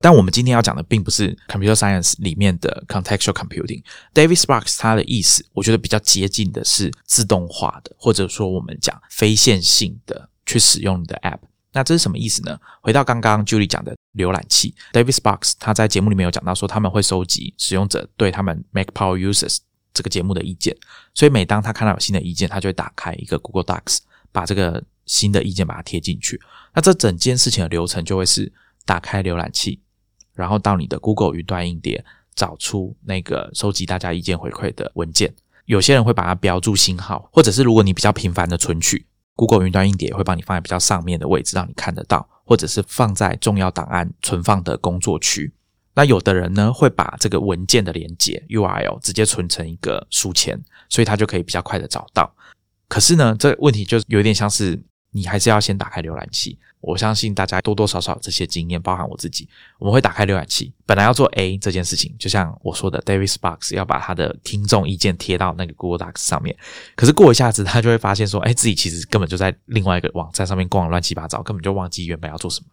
[0.00, 3.82] 但我们今天要讲的并不是 computer science 里面的 contextual computing。
[4.14, 11.38] David Sparks 他的意思，我觉得比较接近的是自动化的，或者说我们讲非线性的去使用你的 app。
[11.72, 12.58] 那这是什么意思呢？
[12.82, 19.58] 回到刚刚 Julie 讲的浏览器，Davis Box 他在节目里面有讲到说，他们会收集使用者对他们 Mac Power Users。
[19.94, 20.74] 这个节目的意见，
[21.12, 23.98] 所以每当他看到有新的意见，他就会打开一个 Google Docs，
[24.32, 26.40] 把这个新的意见把它贴进去。
[26.72, 28.50] 那这整件事情的流程就会是
[28.86, 29.82] 打开浏览器，
[30.32, 32.02] 然后到你的 Google 云端硬碟，
[32.34, 35.34] 找出那个收集大家意见回馈的文件。
[35.66, 45.52] 有些人会把它标注星号，或者是如果你比较频繁的存取，Google 云端硬碟会帮你放在比较上面的位置，让你看得到，或者是放在重要档案存放的工作区。
[45.94, 52.34] 那有的人呢，会把这个文件的连接 URL 直接存成一个书签，所以他就可以比较快的找到。
[52.88, 56.58] 可是呢，这问题就有点像是你还是要先打开浏览器。
[56.82, 66.54] 我相信大家多多少少这些经验，包含我自己，我们会打开浏览器，本来要做 A 这件事情，就像我说的，David Sparks 要把他的听众意见贴到那个 Google Docs 上面。
[66.96, 72.66] 可是过一下子，他就会发现说，哎，自己其实根本就在另外一个网站上面逛乱七八糟，根本就忘记原本要做什么。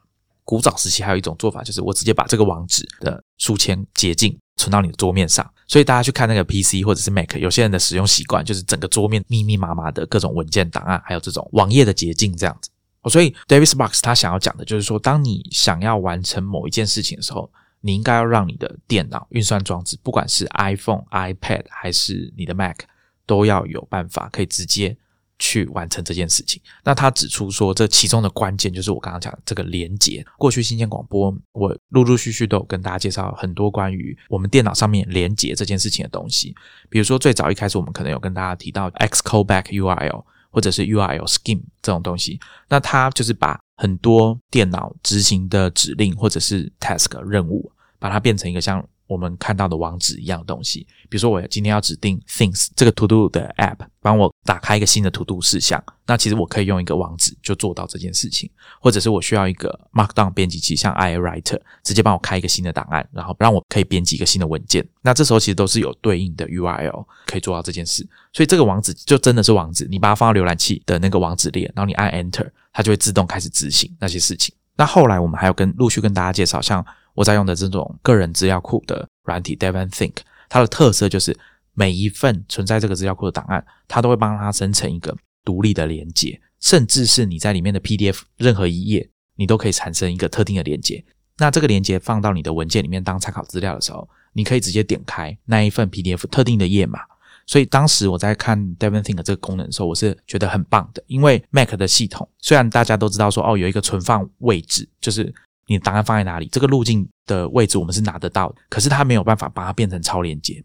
[0.43, 5.47] 古早时期还有一种做法，就是我直接把这个网址的书签捷径存到你的桌面上。
[5.67, 12.71] 所以大家去看那个 PC 或者是 Mac，有些人的使用习惯就是整个桌面密密麻麻的各种文件档案，还有这种网页的捷径这样子。
[13.05, 17.49] 所以，Davis Box 他想要讲的就是说，当你想要完成某一件事情的时候，
[17.81, 22.79] 你应该要让你的电脑运算装置，不管是 iPhone、iPad 还是你的 Mac，
[23.25, 24.97] 都要有办法可以直接。
[25.41, 26.61] 去完成这件事情。
[26.83, 30.21] 那他指出说，这其中的关键就是我刚刚讲的这个连接。
[30.37, 36.53] 过去新鲜广播，我陆陆续续都有跟大家介绍很多关于我们电脑上面连接这件事情的东西。
[36.89, 42.39] 比如说，最早一开始我们可能有跟大家提到 Xcode URL 或者是 URL Scheme 这种东西。
[42.67, 48.85] 那它就是把很多电脑执行的指令或者是 task 任务，把它变成一个像。
[49.09, 58.47] 我们看到的网址一样的东西，比如说我今天要指定 Things 这个 To Do 的 App 帮我打开一个新的 To Do 事项，那其实我可以用一个网址就做到这件事情，
[58.79, 74.53] 或者是我需要一个 Markdown 编辑器，像 iWriter 直接帮我开一个新的档案，然后让我可以编辑一个新的文件，那这时候其实都是有对应的 URL 可以做到这件事，所以这个网址就真的是网址，你把它放到浏览器的那个网址列，然后你按 Enter，它就会自动开始执行那些事情。
[74.77, 76.85] 那后来我们还有跟陆续跟大家介绍，像
[77.19, 80.15] 我在用的这种个人资料库的软体 Devon Think，
[80.47, 81.37] 它的特色就是
[81.73, 91.03] 每一份存在这个资料库的档案，它都会帮它生成一个独立的连接，甚至是你在里面的 PDF 任何一页，你都可以产生一个特定的连接。
[91.39, 97.01] 那这个连接放到你的文件里面当参考资料的时候，你可以直接点开那一份 PDF 特定的页码。
[97.45, 105.35] 所以当时我在看 Devon Think 这个功能的时候，我是觉得很棒的，因为 Mac 的系统虽然大家都知道说哦有一个存放位置，就是。
[105.69, 106.49] 你的档案放在哪里？
[106.51, 110.63] 这个路径的位置我们是拿得到，可是它没有办法把它变成超连接。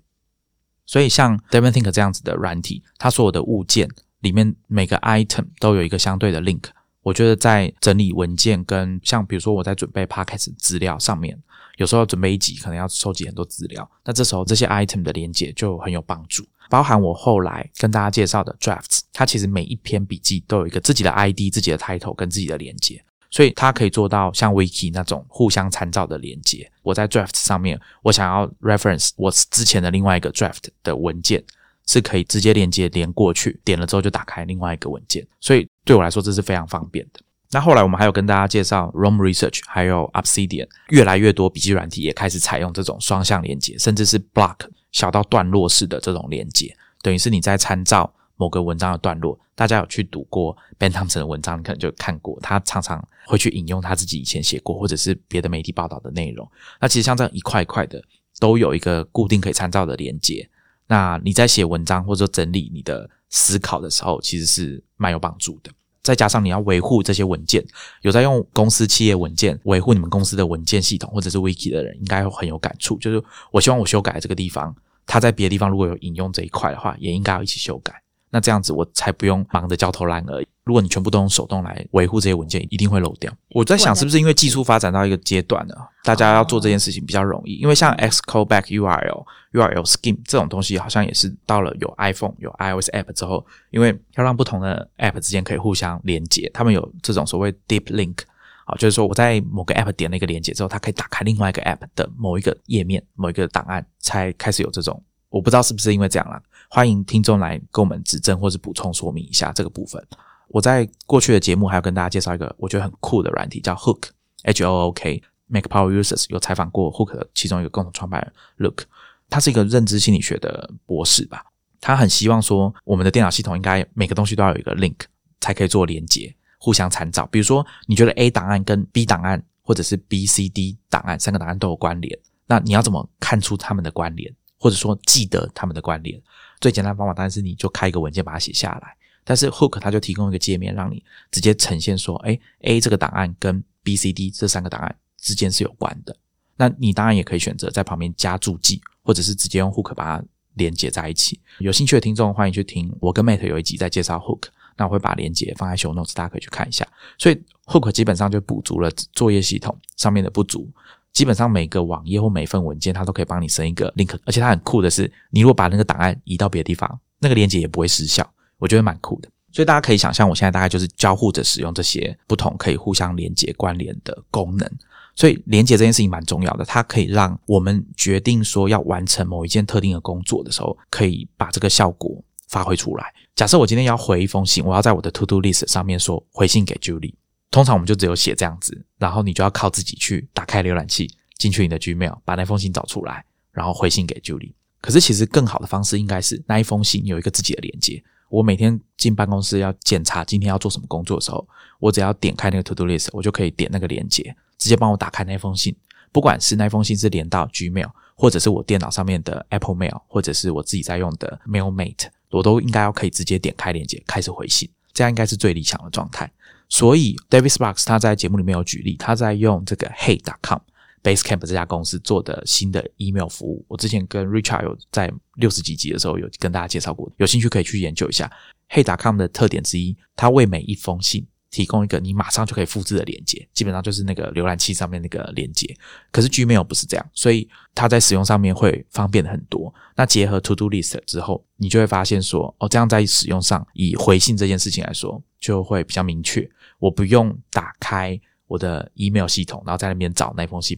[0.86, 3.86] 所以像 Devon Think 这样子的软体，它所有的物件
[4.20, 6.64] 里面每个 item 都有一个相对的 link。
[7.02, 11.38] 我觉得在整理文件跟像比如说我在准备 podcast 资料上面，
[11.76, 16.42] 有时候准备一集可能要收集很多资料，那这时候这些 item 的连接就很有帮助。
[16.70, 23.04] 包含我后来跟大家介绍的 drafts，它其实每一篇笔记都有一个自己的 ID、自己的 title 跟自己的连接。
[23.34, 26.70] 所以它可以做到像 Wiki 那种互相参照的连接。
[26.84, 31.42] 我在 Draft 上面，我想要 reference 我之前的另外一个 Draft 的文件，
[31.84, 35.26] 是可以直接连接连过去，点了之后就打开另外一个文件。
[35.40, 37.20] 所以对我来说这是非常方便的。
[37.50, 44.58] 那后来我们还有跟大家介绍 Roam Research，还有 Obsidian，越来越多笔记软体也开始采用这种双向连接，甚至是 Block
[44.92, 49.38] 小到段落式的这种连接，等于是你在参照某个文章的段落。
[49.54, 56.48] 大家有去读过 Ben Thompson 的文章，你可能就看过，他常常会去引用他自己以前写过或者是别的媒体报道的内容。
[56.80, 58.02] 那其实像这样一块一块的，
[58.40, 60.48] 都有一个固定可以参照的连接。
[60.88, 65.70] 那你在写文章或者整理你的思考的时候，其实是蛮有帮助的。
[66.02, 67.64] 再加上你要维护这些文件，
[68.02, 72.98] 有在用公司企业文件维护你们公司的文件系统或者是 Wiki 的人，应该会很有感触。
[72.98, 74.74] 就是我希望我修改这个地方，
[75.06, 78.03] 他在别的地方如果有引用这一块的话，也应该要一起修改。
[78.34, 80.42] 那这样子我才不用忙得焦头烂额。
[80.64, 83.32] 如果你全部都用手动来维护这些文件，一定会漏掉。
[83.50, 85.88] 我在想，是不是因为技术发展到一个阶段了？
[86.02, 87.54] 大家要做这件事情比较容易。
[87.54, 98.16] 因为像 Xcode Back URL、URL Scheme 这种东西，好像也是到了有 iPhone、有 iOS App 之后，因为要让不同的 App 之间可以互相连接，他们有这种所谓 Deep Link
[98.64, 105.00] 好，就是说我在某个 App 点了一个连接之后，它可以打开另外一个 App 的某一个页面、某一个档案，才开始有这种。
[105.28, 106.40] 我不知道是不是因为这样啦，
[106.74, 110.04] 欢迎听众来跟我们指正或是补充说明一下这个部分。
[110.48, 118.86] 我在过去的节目还要跟大家介绍一个我觉得很酷的软体，叫 Hook，H O O K，Make Power Users 有采访过 Hook 的其中一个共同创办人 Look，
[119.30, 121.44] 他是一个认知心理学的博士吧。
[121.80, 124.96] 他很希望说，我们的电脑系统应该每个东西都要有一个 link
[125.40, 127.24] 才可以做连接，互相参照。
[127.30, 134.34] 比如说，你觉得 A 档案跟 B 档案或者是 B、C、D 档案三个档案都有关联，那你要怎么看出他们的关联？
[134.56, 136.18] 或者说记得他们的关联，
[136.64, 138.96] 最简单的方法当然是你就开一个文件把它写下来。
[139.22, 146.16] 但是 Hook 它就提供一个界面，让你直接呈现说，哎，A 这个档案跟 B、C、D 这三个档案之间是有关的。
[146.56, 150.24] 那你当然也可以选择在旁边加注记，或者是直接用 Hook 把它
[150.54, 151.38] 连接在一起。
[151.58, 154.44] 有兴趣的听众欢迎去听我跟 Mate 有一集在介绍 Hook，
[154.78, 156.88] 那我会把连接放在 Show Notes，大家可以去看一下。
[157.18, 160.70] 所以 Hook 基本上就补足了作业系统上面的不足。
[161.14, 169.28] 基本上每个网页或每份文件，它都可以帮你生一个 link，而且它很酷的是，你如果把那个档案移到别的地方，那个链接也不会失效，我觉得蛮酷的。
[169.52, 174.68] 所以大家可以想象，我现在大概就是交互着使用这些不同可以互相连接关联的功能。
[175.14, 183.14] 所以连接这件事情蛮重要的，它可以让我们决定说要完成某一件特定的工作的时候，可以把这个效果发挥出来。
[183.36, 187.14] 假设我今天要回一封信，我要在我的 to do list 上面说回信给 Julie。
[187.50, 194.52] 通常我们就只有写这样子，然后你就要靠自己去打开浏览器，进去你的 Gmail，把那封信找出来，然后回信给 Julie。
[194.80, 198.02] 可是其实更好的方式应该是那一封信有一个自己的连接。
[198.28, 201.46] 我每天进办公室要检查今天要做什么工作的时候，
[201.78, 205.76] 我只要点开那个 To Do List，我就可以点那个连接，直接帮我打开那封信。
[206.10, 216.30] 不管是那封信是连到 Gmail，或者是我电脑上面的 Apple Mail，或者是我自己在用的 Mailmate，我都应该要可以直接点开连接开始回信，这样应该是最理想的状态。
[216.68, 220.60] 所以，David Sparks 他在节目里面有举例，他在用这个 Hey.com
[221.02, 223.64] Basecamp 这家公司做的新的 email 服务。
[223.68, 228.30] 我之前跟 Richard 有在六十几集的时候有跟大家介绍过，有兴趣可以去研究一下。
[228.70, 235.72] Hey.com 的特点之一，它为每一封信提供一个你马上就可以复制的连接，基本上就是那个浏览器上面那个连接。
[236.10, 239.72] 可是 Gmail 不是这样，所以它在使用上面会方便很多。
[239.94, 246.50] 那结合 To Do List 之后，你就会发现说，哦，这样在使用上，以回信这件事情来说，就会比较明确。
[246.80, 250.76] 我不用打开我的 email 系统，然后在那边找那封信。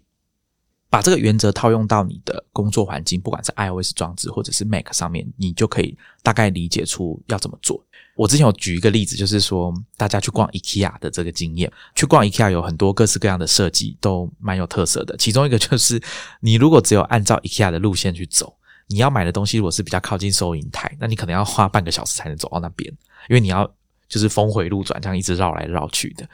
[0.88, 7.84] 把这个原则套用到你的工作环境，不管是 iOS 装置或者是 Mac 上面，你就可以大概理解出要怎么做。
[8.16, 11.70] 我之前有举一个例子，就是说大家去逛 IKEA 的这个经验。
[11.94, 15.16] 去逛 IKEA 有很多各式各样的设计，都蛮有特色的。
[15.16, 16.02] 其中一个就是，
[16.40, 18.56] 你如果只有按照 IKEA 的路线去走，
[18.88, 22.90] 你要买的东西如果是比较靠近收银台，那你可能要花半个小时才能走到那边，
[23.28, 23.70] 因为你要。
[24.08, 26.24] 就是峰回路转，这样一直绕来绕去的。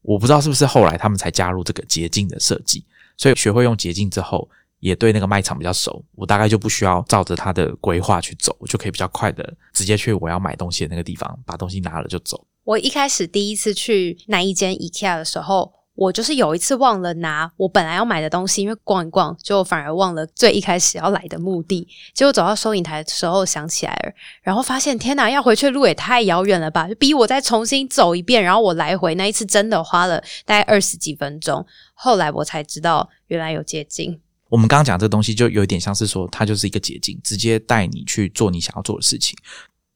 [0.00, 2.82] 我不知道是不是后来他们才加入这个捷径的设计，
[3.18, 4.48] 所以学会用捷径之后，
[4.82, 6.04] 也对那个卖场比较熟。
[6.14, 12.44] 我大概就不需要照着他的规划去走，我就可以比较快的直接去我要买东西的那个地方，把东西拿了就走。
[12.64, 15.72] 我一开始第一次去那一间 IKEA 的时候。
[15.94, 21.86] 我就是有一次忘了拿我本来要买的东西，因为逛一逛，就反而忘了最一开始要来的目的。
[22.14, 26.88] 结果走到收银台的时候想起来了，然后发现天哪，要回去的路也太遥远了吧！
[26.88, 31.64] 就逼我再重新走一遍，然后我来回那一次真的花了大概二十几分钟。
[31.92, 34.18] 后来我才知道，原来有捷径。
[34.52, 39.34] 我们刚刚讲这个东西，就有点像是说，它就是一个捷径，直接带你去做你想要做的事情。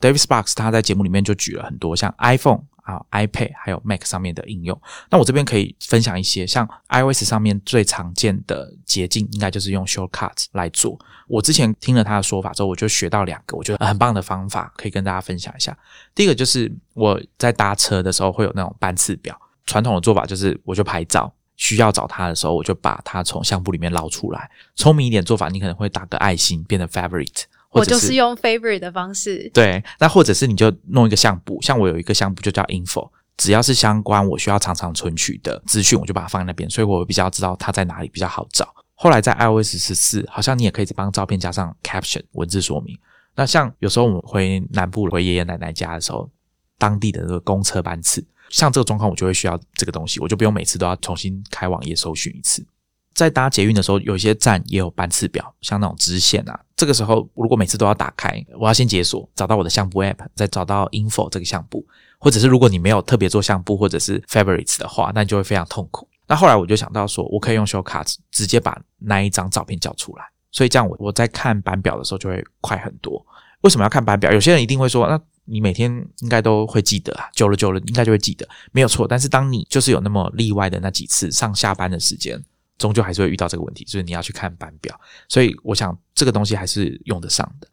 [0.00, 2.62] David Sparks 他在节目里面就举了很多像 iPhone。
[2.86, 4.80] 啊，iPad 还有 Mac 上面的应用，
[5.10, 10.96] 那我这边可以分享一些，像 iOS 上面最常见的捷径，应该就是用 Shortcuts 来做。
[11.26, 15.76] 我之前听了他的说法之后，我就学到两个我觉得很棒的方法，可以跟大家分享一下。
[16.14, 24.50] 第一个就是我在搭车的时候会有那种班次表，传统的做法就是我就拍照，需要找他的时候，我就把它从相簿里面捞出来。
[24.74, 27.42] 聪明一点做法，你可能会打个爱心，变成 favorite。
[27.70, 29.50] 我就是用 favorite 的方式。
[29.52, 38.74] 对，那或者是你就弄一个相簿，像我有一个相簿就叫 info，只要是相关我需要常常存取的资讯，我就把它放在那边，所以我比较知道它在哪里比较好找。
[38.94, 42.98] 后来在 iOS 十四，好像你也可以帮照片加上 caption 文字说明。
[43.34, 46.30] 那像有时候我们回南部回爷爷奶奶家的时候，
[46.78, 52.66] 当地的那个公车班次，像这个状况我就会需要这个东西，我就不用每次都要重新开网页搜寻一次。
[53.14, 56.60] 在搭捷运的时候，有一些站也有班次表，像那种支线啊。
[56.76, 61.86] 这个时候，如果每次都要打开，我要先解锁，找到我的相簿 App，再找到 Info 这个相簿，
[62.18, 66.06] 或者是如果你没有特别做相簿或者是 Favorites 的话，那你就会非常痛苦。
[66.26, 73.24] 那后来我就想到说，我可以用 Shortcuts 直接把那一张照片叫出来，所以这样我我在看版表的时候就会快很多。
[73.62, 74.30] 为什么要看版表？
[74.30, 79.08] 有些人一定会说，那你每天应该都会记得啊，久了久了应该就会记得，没有错。
[79.08, 82.44] 但是当你就是有那么例外的那几次上下班的时间。
[82.78, 84.94] 终究还是会遇到这个问题，所以你要去看班表。
[85.30, 87.66] 所以我想这个东西还是用得上的。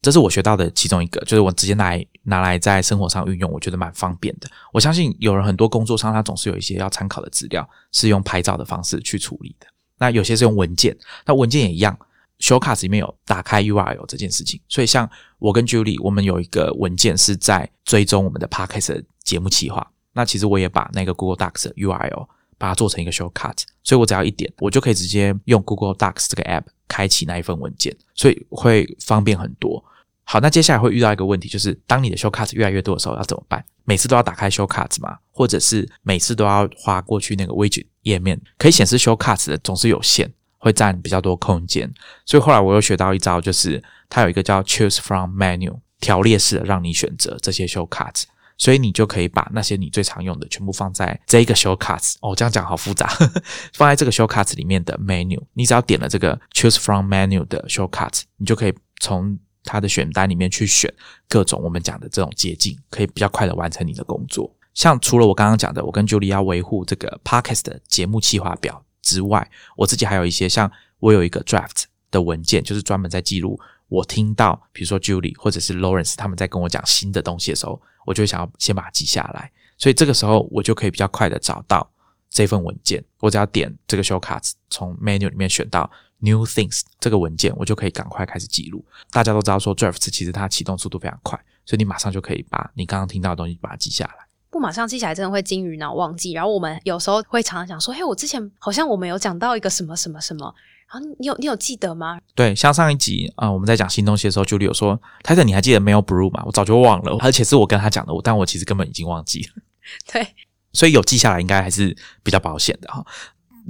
[0.00, 4.48] 这是我学到的其中一个，就是我直接拿来拿来在生活上运用，我觉得蛮方便的。
[4.72, 9.66] 我相信有人很多工作上，他总是有一些要参考的资料，是用拍照的方式去处理的。
[9.98, 10.96] 那有些是用文件，
[11.26, 11.94] 那文件也一样
[12.40, 14.60] ，Showcards 里面有打开 URL 这件事情。
[14.68, 15.08] 所以像
[15.38, 19.90] 我跟 Julie，我们有一个文件是在追踪我们的 Podcast 节目企划。
[20.12, 22.26] 那其实我也把那个 Google Docs 的 URL。
[22.60, 29.80] 把它做成一个 shortcut，所以我只要一点，我就可以直接用 Google Docs 这个 app 开启那一份文件，所以会方便很多。
[30.24, 33.64] 好，那接下来会遇到一个问题，就是当你的 shortcut 越来越多的时候，要怎么办？
[33.84, 35.16] 每次都要打开 shortcut 吗？
[35.30, 38.40] 或者是每次都要划过去那个 widget 页面？
[38.56, 40.28] 可以显示 shortcut 的总是有限，
[40.58, 41.90] 会占比较多空间。
[42.26, 48.24] 所以后来我又学到一招，就是它有一个叫 Choose from Menu 条列式的，让你选择这些 shortcuts，。
[48.60, 53.06] 所以你就可以把那些你最常用的全部放在这一个 shortcuts 哦，这样讲好复杂，
[53.72, 60.92] 放在这个 shortcuts 里面的 menu，你只要点了这个 choose from menu 的 shortcuts，你就可以从它的选单里面去选
[61.28, 64.52] 各种我们讲的这种捷径，可以比较快的完成你的工作。
[64.74, 70.70] 像除了我刚刚讲的，我跟 Julie 要维护这个 podcast 的节目计划表之外，我自己还有一些像
[71.00, 77.80] 我有一个 draft 的文件，就是专门在记录我听到，比如说 Julie 或者是 Lawrence 他们在跟我讲新的东西的时候。
[78.04, 81.86] 我就想要先把它记下来，所以这个时候我就可以比较快的找到
[82.30, 83.04] 这份文件。
[83.20, 85.90] 我只要点这个 Show Cards 从 menu 里面选到
[86.20, 88.82] new things 这个文件，我就可以赶快开始记录。
[89.10, 94.27] 大家都知道说 drafts 其实它启动速度非常快，所以你马上就可以把你刚刚听到的东西把它记下来。
[94.50, 96.32] 不马上记起来，真的会金鱼脑忘记。
[96.32, 100.54] 然后我们有时候会常常想说：“嘿，我之前好像我们有讲到一个什么什么什么。”
[100.90, 102.18] 然后你有你有记得吗？
[102.34, 109.62] 对，像上一集啊，我们在讲新东西的时候，Julie 有说：“泰森，你还记得没有？Brew 吗？”我早就忘了，而且是我跟他讲的，但我其实根本已经忘记了。
[110.10, 110.26] 对，
[110.72, 113.04] 所以有记下来应该还是比较保险的哈。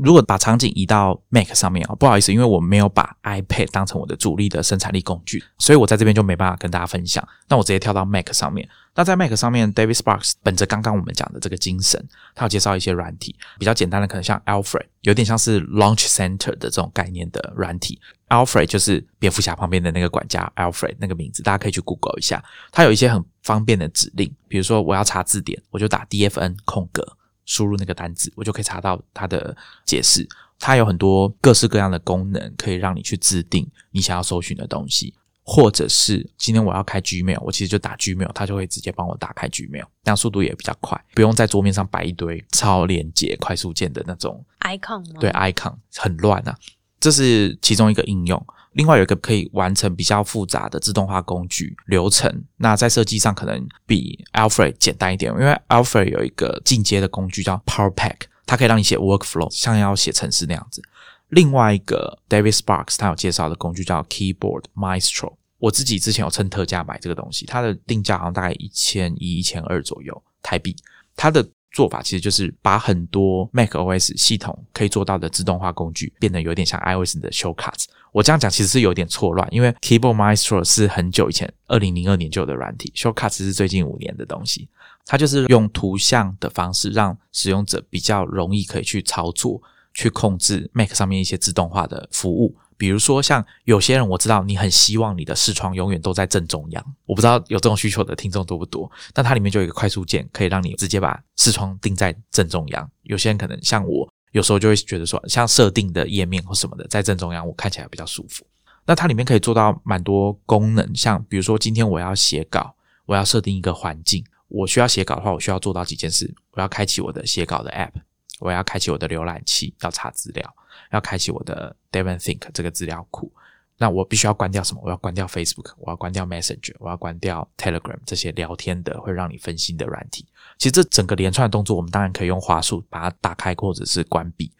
[0.02, 7.26] 如果把场景移到 Mac 上面啊，不好意思，因为我没有把 iPad 当成我的主力的生产力工具，所以我在这边就没办法跟大家分享。
[7.48, 8.68] 那我直接跳到 Mac 上面。
[8.94, 18.00] 那在 Mac 上面，David Sparks 本着刚刚我们讲的这个精神，他有介绍一些软体，比较简单的，可能像 Alfred，有点像是 Launch Center 的这种概念的软体。
[18.28, 22.42] Alfred 就是蝙蝠侠旁边的那个管家 Alfred 那个名字，大家可以去 Google 一下。
[22.72, 27.06] 它有一些很方便的指令，比如说我要查字典，我就打 DFN 空格，
[27.48, 30.28] 输入那个单字，我就可以查到它的解释。
[30.60, 46.54] 它有很多各式各样的功能，可以让你去制定你想要搜寻的东西，或者是今天我要开 Gmail，我其实就打 Gmail，它就会直接帮我打开 Gmail，这样速度也比较快，不用在桌面上摆一堆超链接快速键的那种 icon，对 icon 很乱啊。
[47.00, 48.46] 这是其中一个应用。
[48.72, 58.28] 另外有一个可以完成比较复杂的自动化工具流程，那在设计上可能比 Alfred 简单一点，因为 Alfred 有一个进阶的工具叫 Power Pack。
[58.46, 60.82] 它可以让你写 workflow，像要写程式那样子。
[61.28, 70.74] 另外一个 David Sparks 他有介绍的工具叫 Keyboard Maestro，我自己之前有趁特价买这个东西，它的定价好像大概一千一、一千二左右台币。
[71.14, 71.46] 它的
[71.78, 77.84] 做法其实就是把很多 Mac OS 系统可以做到的自动化工具变得有点像 iOS 的 shortcuts。
[78.10, 84.68] 我这样讲其实是有点错乱，因为 Keyboard Maestro 是很久以前，二零零二年就有的软体，shortcuts 是最近五年的东西。
[85.06, 89.62] 它就是用图像的方式，让使用者比较容易可以去操作、
[89.94, 92.56] 去控制 Mac 上面一些自动化的服务。
[92.78, 98.90] 比如说，像有些人我知道你很希望你的视窗永远都在正中央，我不知道有这种需求的听众多不多。
[99.12, 102.88] 但它里面就有一个快速键，可以让你直接把视窗定在正中央。
[103.02, 108.46] 有些人可能像我，有时候就会觉得说，像设定的页面或什么的在正中央，我看起来比较舒服。
[108.86, 112.74] 那它里面可以做到蛮多功能，像比如说今天我要写稿，
[113.06, 114.24] 我要设定一个环境。
[114.46, 116.32] 我需要写稿的话，我需要做到几件事。
[116.52, 117.92] 我要开启我的写稿的 App，
[118.38, 120.54] 我要开启我的浏览器，要查资料，
[120.90, 123.32] 要开启我的 Devon Think 这个资料库。
[123.80, 124.80] 那我必须要关掉什么？
[124.84, 130.26] 我要关掉 Facebook，我要关掉 Messenger，我要关掉 Telegram 这些聊天的会让你分心的软体。
[130.58, 134.50] 其实这整个连串的动作，我们当然可以用滑鼠把它打开或者是关闭，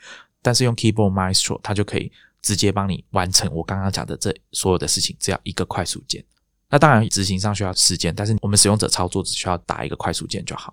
[0.41, 6.25] 但是用 Keyboard Maestro 它就可以直接帮你完成我刚刚讲的这所有的事情，只要一个快速键。
[6.71, 10.73] 那当然执行上需要时间，但是我们使用者操作只需要打一个快速键就好。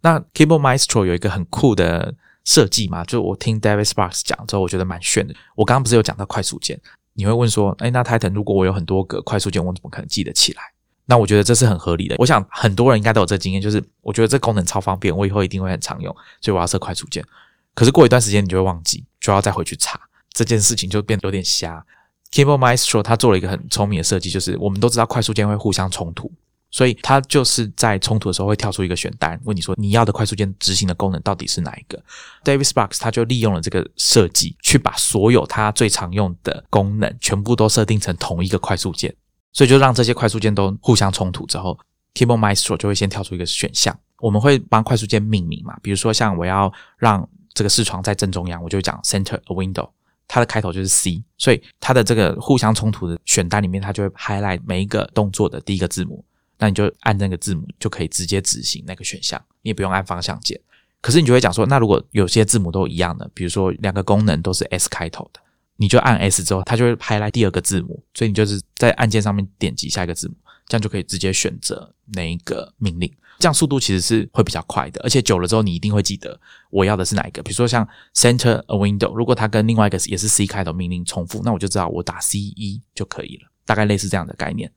[0.00, 2.12] 那 Keyboard Maestro 有一个很酷的
[2.50, 5.32] 设计嘛，就我听 David Sparks 讲之后，我觉得蛮炫的。
[5.54, 6.76] 我刚刚不是有讲到快速键？
[7.12, 10.62] 你会问说，哎，那 Titan 如果我有很多个快速键，我怎么可能记得起来？
[11.06, 12.16] 那我觉得这是很合理的。
[12.18, 17.24] 我想很多人应该都有这经验，就是我觉得这功能超方便，我以后一定会很常用，所以我要设快速键。
[17.72, 20.00] 可是过一段时间你就会忘记，就要再回去查
[20.32, 21.84] 这件事情，就变得有点瞎。
[22.32, 26.30] Keyboard Maestro 它做了一个很聪明的设计，就是我们都知道快速键会互相冲突。
[26.70, 32.00] 所以它就是在冲突的时候会跳出一个选单，问你说你要的快速键执行的功能到底是哪一个
[32.44, 39.14] ？David Sparks 他就利用了这个设计，去把所有他最常用的功能全部都设定成同一个快速键，
[39.52, 41.78] 所以就让这些快速键都互相冲突之后
[42.14, 43.98] ，Keyboard Maestro 就会先跳出一个选项。
[44.18, 45.76] 我们会帮快速键命名嘛？
[45.82, 49.88] 比如说像我要让这个视窗在正中央，我就讲 Center a Window，
[50.28, 56.24] 它的开头就是 C，所以它的这个互相冲突的选单里面，它就会 highlight 每一个动作的第一个字母。
[56.60, 60.60] 那你就按那个字母就可以直接执行那个选项，你也不用按方向键。
[61.00, 65.40] 可是你就会讲说，那如果有些字母都一样的，比如说两个功能都是 S 开头的，
[65.76, 70.34] 你就按 S 之后，它就会拍来第二个字母，所以你就是在按键上面点击下一个字母，
[70.68, 73.10] 这样就可以直接选择哪一个命令。
[73.38, 76.38] 这样速度其实是会比较快的，而且久了之后你一定会记得
[76.68, 77.42] 我要的是哪一个。
[77.42, 84.70] 比如说像 Center a Window，如果它跟另外一个也是 C 开头命令重复，那我就知道我打 C 一就可以了，大概类似这样的概念。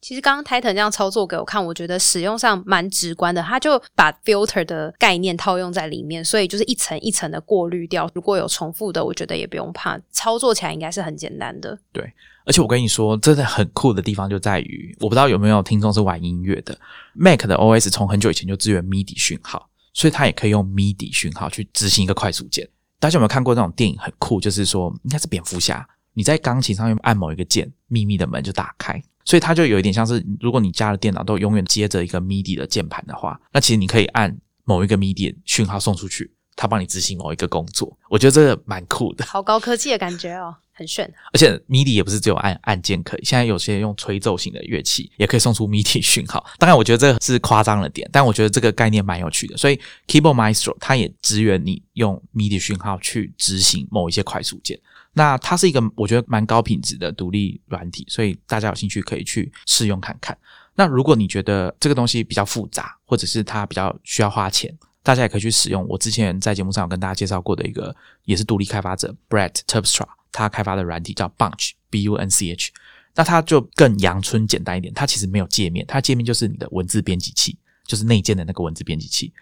[0.00, 3.42] 其实刚刚 Titan 这样操作给我看，我觉得使用上蛮直观的。
[3.42, 8.10] 他就把 filter 的概念套用在里面，所以就是一层一层的过滤掉。
[8.14, 11.78] 如果有重复的，我觉得也不用怕，操作起来应该是很简单的。
[11.92, 12.10] 对，
[12.46, 16.76] 而且我跟你说，真的很酷的地方就在于，我不知道有没有听众是玩音乐的
[17.14, 22.66] ，Mac 的 OS 从很久以前就支援 MIDI 讯号，所以它也可以用 MIDI 讯号去执行一个快速键。
[22.98, 23.98] 大家有没有看过那种电影？
[23.98, 29.02] 很酷，就是说应该是蝙蝠侠，你在钢琴上面按某一个键，秘密的门就打开。
[29.30, 37.96] 所以它就有一点像是，如果你家的电脑都永远接着一个 MIDI 的键盘的话，那其实你可以按某一个 MIDI 讯号送出去，它帮你执行某一个工作。
[38.08, 41.08] 我觉得这个蛮酷的，好高科技的感觉哦，很炫。
[41.32, 46.44] 而且 MIDI 也不是只有按按键可以，现在有些用吹奏型的乐器也可以送出 MIDI 讯号。
[46.58, 49.56] 当然，我觉得这是夸张了点，但我觉得这个概念蛮有趣的。
[49.56, 49.78] 所以
[50.08, 54.76] Keyboard Maestro 它也支援你用 MIDI 讯号去执行某一些快速键。
[55.12, 60.36] 那它是一个我觉得蛮高品质的独立软体，所以大家有兴趣可以去试用看看。
[60.74, 67.94] 那如果你觉得这个东西比较复杂，或者是它比较需要花钱，大家也可以去使用我之前在节目上有跟大家介绍过的一个，
[68.24, 72.70] 也是独立开发者 Brett Terpstra 他开发的软体叫 Bunch B U N C H。
[73.16, 79.32] 那它就更阳春简单一点，它其实没有界面，它界面就是你的文字编辑器，就是内建的那个文字编辑器。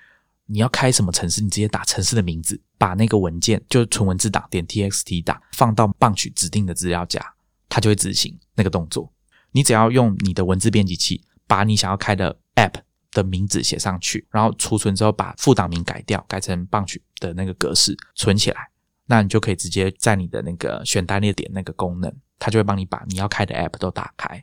[0.51, 7.21] 你要开什么城市，你直接打城市的名字，把那个文件就纯文字档点 txt 档放到棒取指定的资料夹，
[7.69, 9.13] 它就会执行那个动作。
[9.53, 12.81] 你只要用你的文字编辑器把你想要开的 app
[13.13, 18.71] 的名字写上去，然后储存之后把副档名改掉，改成棒取的那个格式存起来，
[19.07, 24.43] 那你就可以直接在你的那个选单列点那个功能，它就会帮你把你要开的 app 都打开。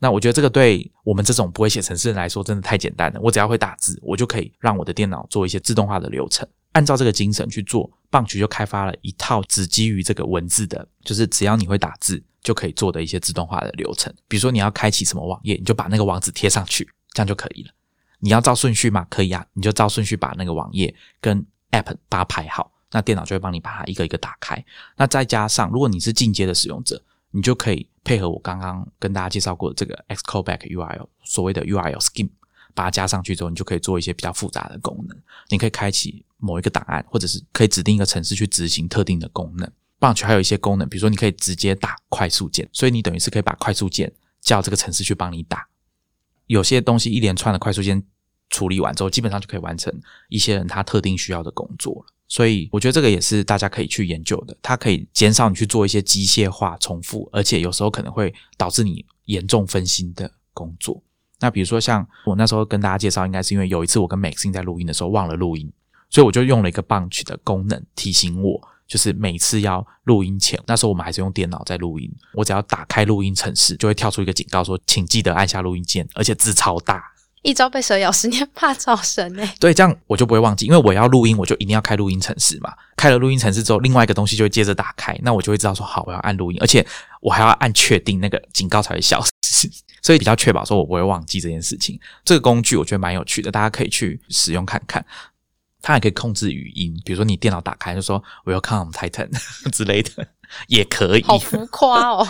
[0.00, 3.20] 那我觉得这个对我们这种不会写程式人来说，真的太简单了。
[3.20, 7.90] 我只要会打字，我就可以让我的电脑做一些自动化的流程，按照这个精神去做。
[8.10, 14.10] 棒曲就开发了一套只基于这个文字的，就是只要你会打字就可以做的一些自动化的流程。
[14.26, 17.70] 比如说你要开启什么网页，你就把那个网址贴上去，这样就可以了。
[18.20, 19.06] 你要照顺序吗？
[19.10, 24.64] 可以啊，你就照顺序把那个网页跟 App 把它排好，那电脑就会帮你把它一个一个打开。
[24.96, 27.02] 那再加上，如果你是进阶的使用者。
[27.30, 32.30] 你就可以配合我刚刚跟大家介绍过的这个 Xcode Back URL，所谓的 URL Scheme，
[32.74, 35.16] 把它加上去之后，你就可以做一些比较复杂的功能。
[35.48, 39.70] 你可以开启某一个档案，或者是可以指定一个程式去执行特定的功能。
[39.98, 45.68] 棒球还有一些功能，比如说你可以直接打快速键，所以你等于是可以把快速键叫这个程式去帮你打。
[46.46, 48.02] 有些东西一连串的快速键
[48.48, 49.92] 处理完之后，基本上就可以完成
[50.28, 52.14] 一些人他特定需要的工作了。
[52.28, 61.02] 所以我觉得这个也是大家可以去研究的，它可以减少你去做一些机械化、重复，而且有时候可能会导致你严重分心的工作。
[61.40, 65.72] 那比如说像我那时候跟大家介绍，应该是因为有一次我跟 Maxine 在录音的时候忘了录音，
[66.10, 77.02] 所以我就用了一个 Bunch 的功能提醒我，就是每次要录音前，那时候我们还是用电脑在录音，我只要打开录音程式，就会跳出一个警告说，请记得按下录音键，而且字超大。
[77.42, 79.54] 一朝被蛇咬，十年怕草绳哎。
[79.60, 82.72] 对，这样我就不会忘记，因为我要录音，我就一定要开录音程式嘛。
[82.96, 86.84] 开了录音程式之后，另外一个东西就会接着打开，那我就会知道说好，我要按录音，而且
[87.20, 89.70] 我还要按确定那个警告才会消失，
[90.02, 91.98] 所以比较确保说我不会忘记这件事情。
[92.24, 95.04] 这个工具我觉得蛮有趣的，大家可以去使用看看。
[95.80, 99.30] 它还可以控制语音，比如说你电脑打开就说我要看 Titan
[99.70, 100.26] 之类的，
[100.66, 101.22] 也可以。
[101.22, 102.26] 好浮夸哦。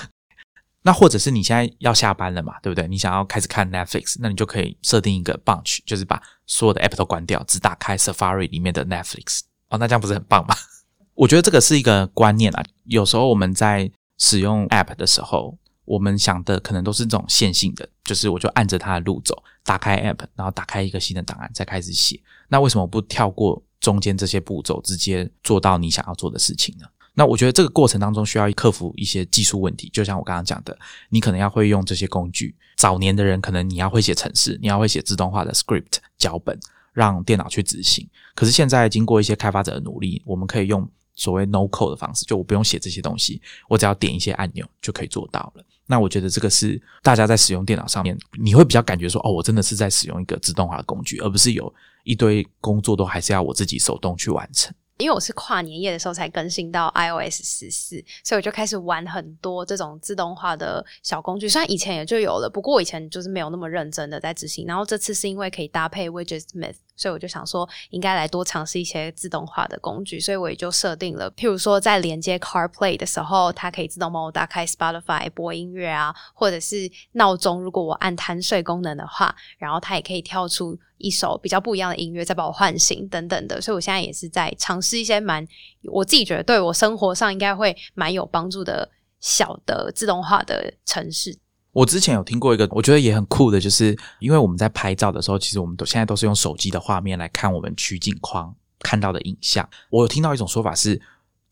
[0.88, 2.88] 那或者是你现在要下班了嘛，对不对？
[2.88, 9.40] 你想要开始看 Netflix，那你就可以设定一个 bunch，就是把所有的 app 都关掉，只打开 Safari 里面的 Netflix。
[9.68, 10.54] 哦，那这样不是很棒吗？
[11.12, 12.64] 我觉得这个是一个观念啊。
[12.84, 22.18] 有时候我们在使用 app 的时候，我们想的可能都是这种线性的，就是我就按着它的路走，打开 app，然后打开一个新的档案，再开始写。
[22.48, 26.86] 那为什么不跳过中间这些步骤，直接做到你想要做的事情呢？
[27.18, 32.54] 那我觉得这个过程当中需要克服一些技术问题，就像我刚刚讲的，你可能要会用这些工具。
[32.76, 36.56] 早年的人可能你要会写程式，你要会写自动化的 script 脚本，
[36.92, 38.08] 让电脑去执行。
[38.36, 45.64] 可是现在经过一些开发者的努力，我们可以用所谓 no code 的方式，就我不用写这些东西，我只要点一些按钮就可以做到了。
[45.86, 54.72] 那我觉得这个是大家在使用电脑上面，你会比较感觉说，哦，我真的是在使用一个自动化的工具，而不是有一堆工作都还是要我自己手动去完成。
[54.98, 61.48] 因为我是跨年夜的时候才更新到 iOS 十四，所以我就开始玩很多这种自动化的小工具。
[61.48, 64.66] 虽然以前也就有了，不过我以前就是没有那么认真的在执行。
[64.66, 66.74] 然后这次是因为可以搭配 Widgetsmith。
[66.98, 83.60] 所以我就想说，应该来多尝试一些自动化的工具，所以我也就设定了，譬如说在连接 CarPlay 的时候，它可以自动帮我打开 Spotify 播音乐啊，或者是闹钟，如果我按贪睡功能的话，然后它也可以跳出一首比较不一样的音乐，再把我唤醒等等的。
[83.60, 85.46] 所以我现在也是在尝试一些蛮
[85.84, 88.90] 我自己觉得对我生活上应该会蛮有帮助的
[89.20, 91.38] 小的自动化的城市。
[91.72, 99.68] 我之前有听过一个，我觉得也很酷的，就是因为我们在拍照的时候，其实我们都现在都是用手机的画面来看我们取景框看到的影像。
[99.90, 101.00] 我有听到一种说法是，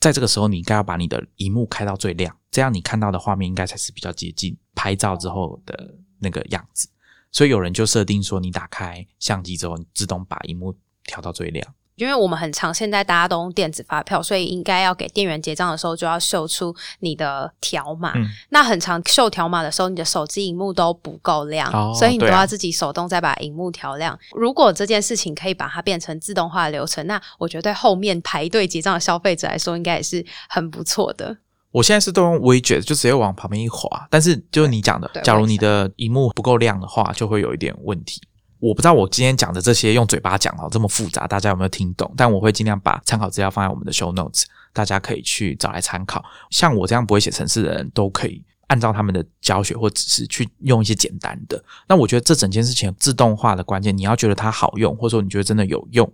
[0.00, 6.88] 在这个时候你应该要把你的荧幕开到最亮，这样你看到的画面应该才是比较接近拍照之后的那个样子。
[7.30, 11.74] 所以有人就设定说，你打开相机之后，自动把荧幕调到最亮。
[11.96, 18.12] 因为我们很常现在大家都用电子发票，所以应该要给店员结账的时候就要秀出你的条码。
[18.50, 24.18] 那很常秀条码的时候，你的手机荧幕都不够亮，所以你都要自己手动再把荧幕调亮。
[24.32, 31.38] 如果这件事情可以把它变成自动化的流程，那我觉得对后面排队结账的消费者来说，应该也是很不错的。
[31.72, 34.06] 我现在是都用 widget，就直接往旁边一滑。
[34.10, 38.20] 但是就是你讲的，假如你的荧幕不够亮的话，就会有一点问题。
[38.66, 42.12] 我不知道我今天讲的这些用嘴巴讲哦这么复杂，大家有没有听懂？
[42.16, 44.42] 但我会尽量把参考资料放在我们的 show notes，
[44.72, 46.24] 大家可以去找来参考。
[46.50, 51.62] 像我这样不会写程式的人都可以按照他们的教学或指示去用一些简单的。
[51.86, 56.12] 那我觉得这整件事情自动化的关键，你要觉得它好用，或者说你觉得真的有用，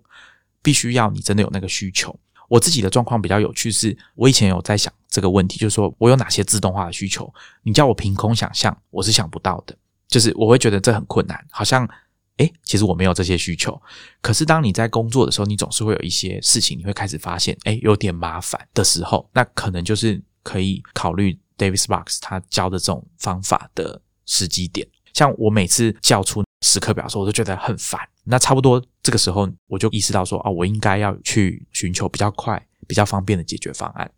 [0.61, 2.15] 必须要你真的有那个需求。
[2.49, 7.33] 我自己的状况比较有趣，是我以前有在想这个问题，就是说我有哪些自动化的需求？
[7.63, 9.75] 你叫我凭空想象，我是想不到的，
[10.07, 11.89] 就是我会觉得这很困难，好像。
[12.39, 13.81] 哎，其实我没有这些需求。
[14.21, 24.87] 可是当你在工作的时候，你总是会有一些事情，你会开始发现，哎，有点麻烦的时候，那可能就是可以考虑 Davis Box 他教的这种方法的时机点。
[25.13, 28.01] 像我每次叫出时刻表的时候，我都觉得很烦。
[28.25, 34.11] 那差不多这个时候，我就意识到说，哦，我应该要去寻求比较快、比较方便的解决方案。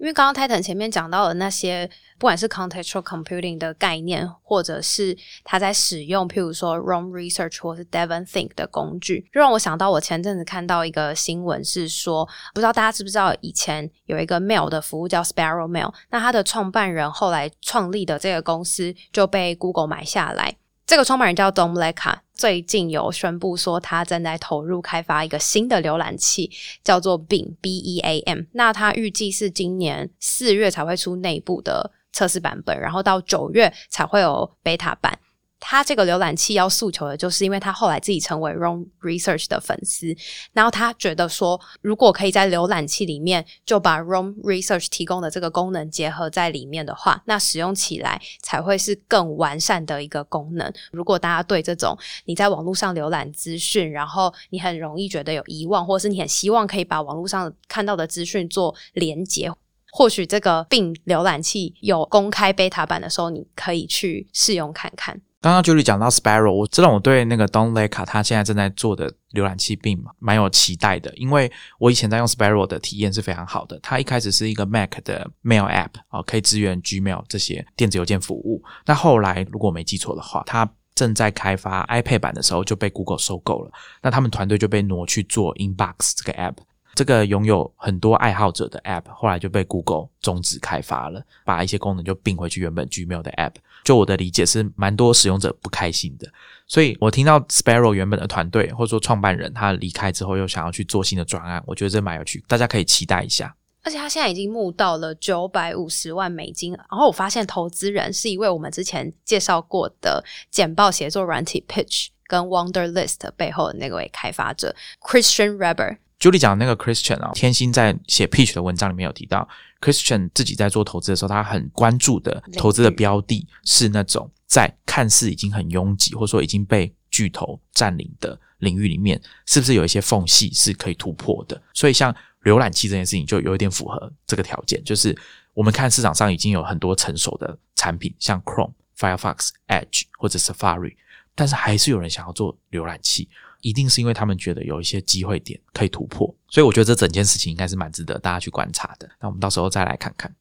[0.00, 1.88] 因为刚刚 Titan 前面讲到的那些，
[2.18, 20.56] 不管是 contextual computing 的概念，或者是他在使用，譬如说 ROM Research 或是 Devon Think 的工具，就让我想到我前阵子看到一个新闻，是说不知道大家知不知道，以前有一个 mail 的服务叫 Sparrow Mail，那它的创办人后来创立的这个公司就被 Google 买下来。
[20.90, 26.50] 这个创办人叫 Dom Leka，最近有宣布说他正在投入开发一个新的浏览器，
[26.82, 28.40] 叫做 Beam B E A M。
[28.54, 35.16] 那他预计是今年四月才会出内部的测试版本，然后到九月才会有 beta 版。
[35.60, 40.16] 他这个浏览器要诉求的就是，因为他后来自己成为 r o m Research 的粉丝，
[40.52, 50.72] 然后他觉得说，如果可以在浏览器里面就把 r o m Research 提供的这个功能结合在里面的话，那使用起来才会是更完善的一个功能。
[50.90, 59.52] 如果大家对这种你在网络上浏览资讯，然后你很容易觉得有遗忘，或者是你很希望可以把网络上看到的资讯做连接，
[59.92, 65.20] 或许这个并浏览器有公开 beta 版的时候，你可以去试用看看。
[65.42, 73.80] 刚刚 Julie 讲到 Sparrow，我知道我对那个 Don Leka 他现在正在做的浏览器并蛮有期待的，因为我以前在用 Sparrow 的体验是非常好的。
[73.82, 78.62] 它一开始是一个 Mac 的 Mail App 啊，可以支援 Gmail 这些电子邮件服务。
[78.84, 83.72] 那后来如果我没记错的话，它正在开发 iPad 版的时候就被 Google 收购了，
[84.02, 86.56] 那他们团队就被挪去做 Inbox 这个 App。
[86.94, 93.54] 这个拥有很多爱好者的 App 后来就被 Google 终止开发了，把一些功能就并回去原本 Gmail 的 App。
[93.84, 96.28] 就我的理解是，蛮多使用者不开心的。
[96.66, 103.54] 所以我听到 Sparrow 原本的团队或者说创办人他离开之后，又想要去做新的专案，我觉得这蛮有趣，大家可以期待一下。
[103.82, 115.96] 而且他现在已经募到了九百五十万美金，然后我发现投资人是一位我们之前介绍过的简报协作软体 Pitch 跟 Wonderlist 背后的那位开发者 Christian Reber。
[116.20, 119.48] Julie 讲的那个 Christian 啊，天心在写 Pitch 的文章里面有提到
[119.80, 131.60] ，Christian 自己在做投资的时候，他很关注的投资的标的是那种在看似已经很拥挤，或者说已经被巨头占领的领域里面，是不是有一些缝隙是可以突破的？
[131.72, 132.14] 所以像
[132.44, 135.16] 浏览器这件事情就有一点符合这个条件，就是
[135.54, 140.96] 我们看市场上已经有很多成熟的产品，像 Chrome、Firefox、Edge 或者 Safari，
[141.34, 143.26] 但是还是有人想要做浏览器，
[143.60, 149.08] 一定是因为他们觉得有一些机会点可以突破，所以我觉得这整件事情应该是蛮值得大家去观察的。
[149.20, 150.34] 那我们到时候再来看看，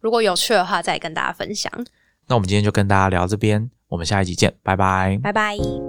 [0.00, 1.72] 如果有趣的话再跟大家分享。
[2.28, 5.85] 那我们今天就跟大家聊这边，我们下一集见，拜拜，拜拜。